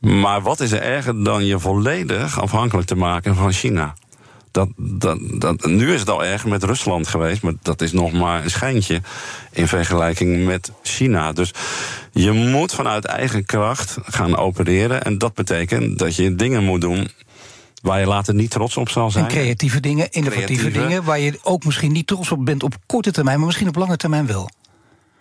[0.00, 3.94] Maar wat is er erger dan je volledig afhankelijk te maken van China?
[4.50, 8.12] Dat, dat, dat, nu is het al erg met Rusland geweest, maar dat is nog
[8.12, 9.00] maar een schijntje
[9.50, 11.32] in vergelijking met China.
[11.32, 11.52] Dus
[12.12, 15.04] je moet vanuit eigen kracht gaan opereren.
[15.04, 17.08] En dat betekent dat je dingen moet doen
[17.82, 19.24] waar je later niet trots op zal zijn.
[19.24, 20.86] En creatieve dingen, innovatieve Creatieve.
[20.86, 21.04] dingen...
[21.04, 23.36] waar je ook misschien niet trots op bent op korte termijn...
[23.36, 24.50] maar misschien op lange termijn wel.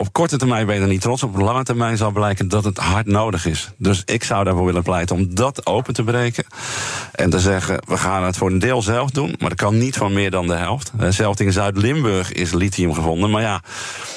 [0.02, 1.34] Op korte termijn ben je er niet trots op.
[1.34, 3.70] Op lange termijn zal blijken dat het hard nodig is.
[3.78, 6.46] Dus ik zou daarvoor willen pleiten om dat open te breken.
[7.12, 9.36] En te zeggen, we gaan het voor een deel zelf doen.
[9.40, 10.92] Maar dat kan niet van meer dan de helft.
[11.00, 13.30] Eh, Zelfs in Zuid-Limburg is lithium gevonden.
[13.30, 13.62] Maar ja,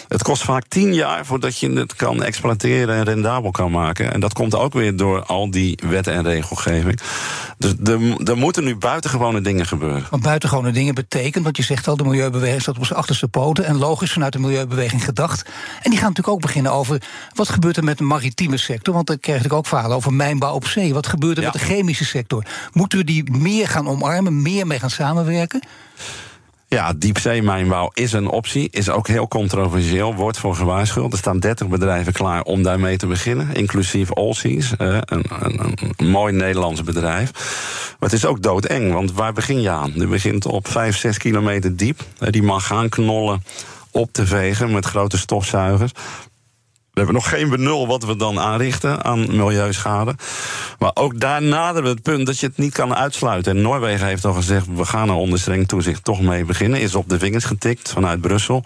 [0.09, 4.13] het kost vaak tien jaar voordat je het kan exploiteren en rendabel kan maken.
[4.13, 7.01] En dat komt ook weer door al die wet en regelgeving.
[7.59, 10.07] Dus er, er moeten nu buitengewone dingen gebeuren.
[10.11, 13.65] Want buitengewone dingen betekent, want je zegt al, de milieubeweging staat op zijn achterste poten.
[13.65, 15.45] En logisch vanuit de milieubeweging gedacht.
[15.83, 17.03] En die gaan natuurlijk ook beginnen over
[17.35, 18.95] wat gebeurt er met de maritieme sector.
[18.95, 20.95] Want dan krijg ik ook verhalen over mijnbouw op zee.
[20.95, 21.51] Wat gebeurt er Ja.
[21.53, 22.45] met de chemische sector?
[22.73, 25.61] Moeten we die meer gaan omarmen, meer mee gaan samenwerken?
[26.69, 28.69] Ja, diepzeemijnbouw is een optie.
[28.71, 30.15] Is ook heel controversieel.
[30.15, 31.13] Wordt voor gewaarschuwd.
[31.13, 33.55] Er staan 30 bedrijven klaar om daarmee te beginnen.
[33.55, 34.73] Inclusief Allseas.
[34.77, 37.31] een, een, een mooi Nederlands bedrijf.
[37.99, 38.93] Maar het is ook doodeng.
[38.93, 39.93] Want waar begin je aan?
[39.95, 42.01] Je begint op 5, 6 kilometer diep.
[42.19, 43.43] Die mag gaan knollen
[43.95, 45.93] op te vegen met grote stofzuigers.
[46.95, 50.15] We hebben nog geen benul wat we dan aanrichten aan milieuschade.
[50.79, 53.57] Maar ook daar naderen we het punt dat je het niet kan uitsluiten.
[53.57, 56.81] En Noorwegen heeft al gezegd, we gaan er onder streng toezicht toch mee beginnen.
[56.81, 58.63] Is op de vingers getikt vanuit Brussel.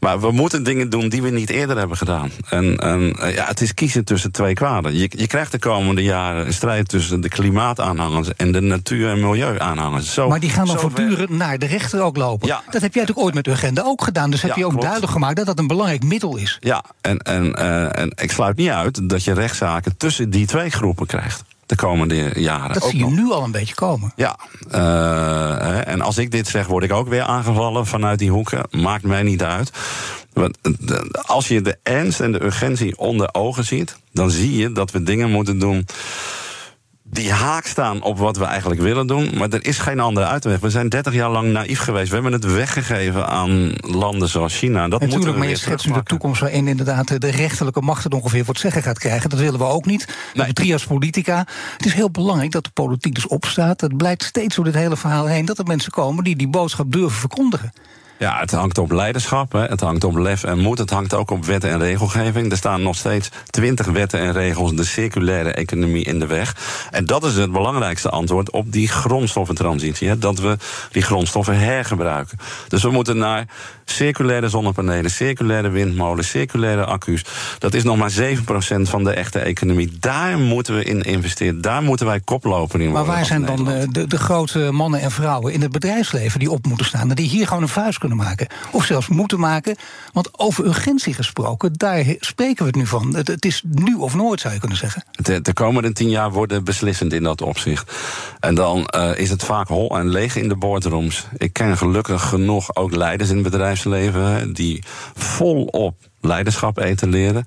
[0.00, 2.30] Maar we moeten dingen doen die we niet eerder hebben gedaan.
[2.48, 4.94] En, en eh, ja, het is kiezen tussen twee kwaden.
[4.94, 8.34] Je, je krijgt de komende jaren een strijd tussen de klimaataanhangers...
[8.36, 10.14] en de natuur- en milieuaanhangers.
[10.14, 12.48] Zo, maar die gaan dan voortdurend naar de rechter ook lopen.
[12.48, 12.62] Ja.
[12.70, 14.30] Dat heb jij natuurlijk ooit met de agenda ook gedaan.
[14.30, 14.84] Dus heb je ook klopt.
[14.84, 16.56] duidelijk gemaakt dat dat een belangrijk middel is.
[16.60, 20.70] Ja, en, en, eh, en ik sluit niet uit dat je rechtszaken tussen die twee
[20.70, 21.44] groepen krijgt.
[21.70, 22.72] De komende jaren.
[22.72, 24.12] Dat ook zie je nu al een beetje komen.
[24.16, 24.36] Ja,
[24.70, 24.80] eh,
[25.66, 28.62] hè, en als ik dit zeg, word ik ook weer aangevallen vanuit die hoeken.
[28.70, 29.70] Maakt mij niet uit.
[30.32, 34.72] Want de- als je de ernst en de urgentie onder ogen ziet, dan zie je
[34.72, 35.86] dat we dingen moeten doen
[37.10, 39.30] die haak staan op wat we eigenlijk willen doen.
[39.38, 40.60] Maar er is geen andere uitweg.
[40.60, 42.08] We zijn 30 jaar lang naïef geweest.
[42.08, 44.80] We hebben het weggegeven aan landen zoals China.
[44.80, 48.04] Dat moeten Natuurlijk, we maar je schetst nu de toekomst waarin inderdaad de rechterlijke macht
[48.04, 49.30] het ongeveer voor het zeggen gaat krijgen.
[49.30, 50.08] Dat willen we ook niet.
[50.34, 50.46] Nee.
[50.46, 51.46] De trias politica.
[51.76, 53.80] Het is heel belangrijk dat de politiek dus opstaat.
[53.80, 56.92] Het blijkt steeds door dit hele verhaal heen dat er mensen komen die die boodschap
[56.92, 57.72] durven verkondigen.
[58.20, 59.64] Ja, het hangt op leiderschap, hè.
[59.64, 62.50] het hangt op lef en moed, het hangt ook op wet en regelgeving.
[62.50, 66.56] Er staan nog steeds twintig wetten en regels de circulaire economie in de weg.
[66.90, 70.08] En dat is het belangrijkste antwoord op die grondstoffentransitie.
[70.08, 70.18] Hè.
[70.18, 70.56] Dat we
[70.90, 72.38] die grondstoffen hergebruiken.
[72.68, 73.46] Dus we moeten naar
[73.84, 77.24] circulaire zonnepanelen, circulaire windmolens, circulaire accu's.
[77.58, 78.22] Dat is nog maar 7%
[78.82, 79.96] van de echte economie.
[80.00, 81.60] Daar moeten we in investeren.
[81.60, 83.94] Daar moeten wij koploper in Maar worden waar als zijn dan Nederland.
[83.94, 87.14] de, de, de grote mannen en vrouwen in het bedrijfsleven die op moeten staan en
[87.14, 88.46] die hier gewoon een vuist kunnen maken?
[88.70, 89.76] Of zelfs moeten maken?
[90.12, 93.14] Want over urgentie gesproken, daar spreken we het nu van.
[93.14, 95.04] Het, het is nu of nooit, zou je kunnen zeggen.
[95.10, 97.92] De, de komende tien jaar worden beslissend in dat opzicht.
[98.40, 101.26] En dan eh, is het vaak hol en leeg in de boardrooms.
[101.36, 104.84] Ik ken gelukkig genoeg ook leiders in het bedrijfsleven die
[105.14, 107.44] volop leiderschap etaleren.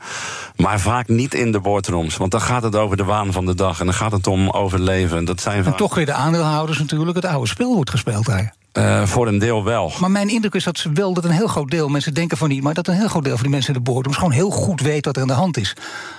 [0.55, 2.18] Maar vaak niet in de boardrooms.
[2.18, 3.80] Want dan gaat het over de waan van de dag.
[3.80, 5.26] En dan gaat het om overleven.
[5.26, 7.16] Dat zijn En vaak, toch weer de aandeelhouders natuurlijk.
[7.16, 8.53] Het oude spel wordt gespeeld daar.
[8.74, 9.93] Eh, voor een deel wel.
[9.99, 12.49] Maar mijn indruk is dat ze wel dat een heel groot deel, mensen denken van
[12.49, 14.49] niet, maar dat een heel groot deel van die mensen in de boardrooms gewoon heel
[14.49, 15.76] goed weet wat er aan de hand is.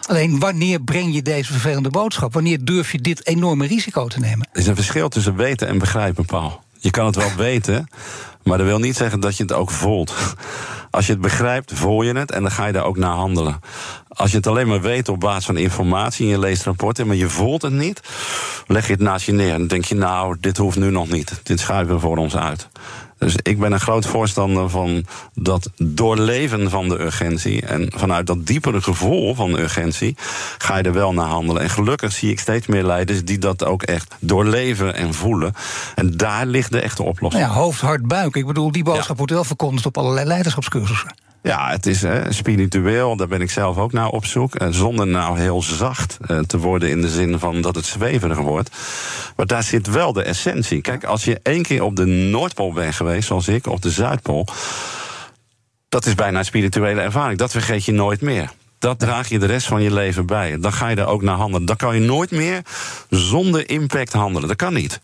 [0.06, 2.32] Alleen wanneer breng je deze vervelende boodschap?
[2.32, 4.48] Wanneer durf je dit enorme risico te nemen?
[4.52, 6.62] Er is een verschil tussen weten en begrijpen, Paul.
[6.78, 7.88] Je kan het wel weten,
[8.44, 10.14] maar dat wil niet zeggen dat je het ook voelt.
[10.90, 13.60] Als je het begrijpt, voel je het en dan ga je daar ook naar handelen.
[14.08, 17.16] Als je het alleen maar weet op basis van informatie en je leest rapporten, maar
[17.16, 18.00] je voelt het niet,
[18.66, 21.08] leg je het naast je neer en dan denk je, nou, dit hoeft nu nog
[21.08, 21.40] niet.
[21.42, 22.68] Dit schuiven we voor ons uit.
[23.24, 25.04] Dus ik ben een groot voorstander van
[25.34, 27.66] dat doorleven van de urgentie.
[27.66, 30.16] En vanuit dat diepere gevoel van urgentie
[30.58, 31.62] ga je er wel naar handelen.
[31.62, 35.54] En gelukkig zie ik steeds meer leiders die dat ook echt doorleven en voelen.
[35.94, 37.42] En daar ligt de echte oplossing.
[37.42, 38.36] Nou ja, hoofd, hart, buik.
[38.36, 41.14] Ik bedoel, die boodschap wordt wel verkondigd op allerlei leiderschapscursussen.
[41.44, 44.54] Ja, het is hè, spiritueel, daar ben ik zelf ook naar op zoek.
[44.54, 48.38] Eh, zonder nou heel zacht eh, te worden in de zin van dat het zweverig
[48.38, 48.70] wordt.
[49.36, 50.80] Maar daar zit wel de essentie.
[50.80, 54.46] Kijk, als je één keer op de Noordpool bent geweest, zoals ik, op de Zuidpool.
[55.88, 57.38] Dat is bijna een spirituele ervaring.
[57.38, 58.50] Dat vergeet je nooit meer.
[58.78, 60.58] Dat draag je de rest van je leven bij.
[60.60, 61.66] Dan ga je er ook naar handelen.
[61.66, 62.62] Dan kan je nooit meer
[63.10, 64.48] zonder impact handelen.
[64.48, 65.00] Dat kan niet.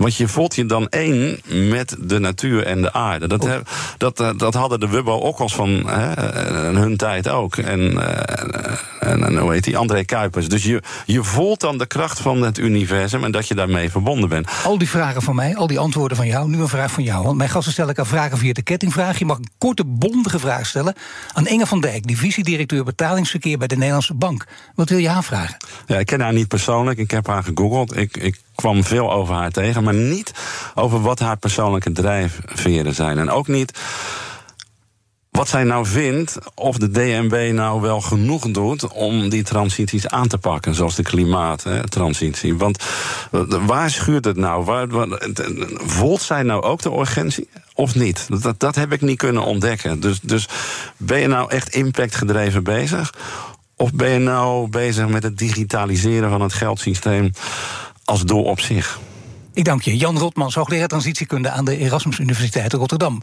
[0.00, 3.28] Want je voelt je dan één met de natuur en de aarde.
[3.28, 3.48] Dat,
[3.96, 7.56] dat, eh, dat hadden de Wubbo-okkels van hè, eh, hun tijd ook.
[7.56, 9.76] En, eh, en, en hoe heet die?
[9.76, 10.48] André Kuipers.
[10.48, 14.28] Dus je, je voelt dan de kracht van het universum en dat je daarmee verbonden
[14.28, 14.48] bent.
[14.64, 17.24] Al die vragen van mij, al die antwoorden van jou, nu een vraag van jou.
[17.24, 19.18] Want mijn gasten stellen elkaar vragen via de kettingvraag.
[19.18, 20.94] Je mag een korte, bondige vraag stellen
[21.32, 24.46] aan Inge van Dijk, divisiedirecteur betalingsverkeer bij de Nederlandse Bank.
[24.74, 25.56] Wat wil je haar vragen?
[25.86, 26.98] Ja, ik ken haar niet persoonlijk.
[26.98, 27.96] Ik heb haar gegoogeld.
[27.96, 29.84] Ik, ik kwam veel over haar tegen.
[29.84, 30.32] Maar niet
[30.74, 33.18] over wat haar persoonlijke drijfveren zijn.
[33.18, 33.78] En ook niet
[35.30, 40.28] wat zij nou vindt of de DNB nou wel genoeg doet om die transities aan
[40.28, 42.56] te pakken, zoals de klimaattransitie.
[42.56, 42.84] Want
[43.32, 44.64] eh, waar schuurt het nou?
[44.64, 45.08] Waar, waar,
[45.74, 48.26] voelt zij nou ook de urgentie of niet?
[48.42, 50.00] Dat, dat heb ik niet kunnen ontdekken.
[50.00, 50.48] Dus, dus
[50.96, 53.14] ben je nou echt impactgedreven bezig?
[53.76, 57.32] Of ben je nou bezig met het digitaliseren van het geldsysteem
[58.10, 59.00] als doel op zich?
[59.52, 63.22] Ik dank je, Jan Rotmans, hoogleraar transitiekunde aan de Erasmus Universiteit Rotterdam.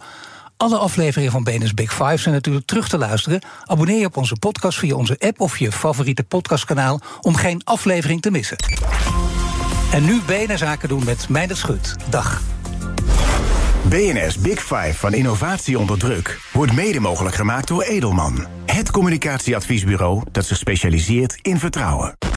[0.58, 3.42] Alle afleveringen van BNS Big Five zijn natuurlijk terug te luisteren.
[3.66, 8.22] Abonneer je op onze podcast via onze app of je favoriete podcastkanaal om geen aflevering
[8.22, 8.58] te missen.
[9.92, 11.96] En nu BNS Zaken doen met Meindert Schut.
[12.10, 12.42] Dag.
[13.90, 18.46] BNS Big Five van innovatie onder druk wordt mede mogelijk gemaakt door Edelman.
[18.66, 22.37] Het communicatieadviesbureau dat zich specialiseert in vertrouwen.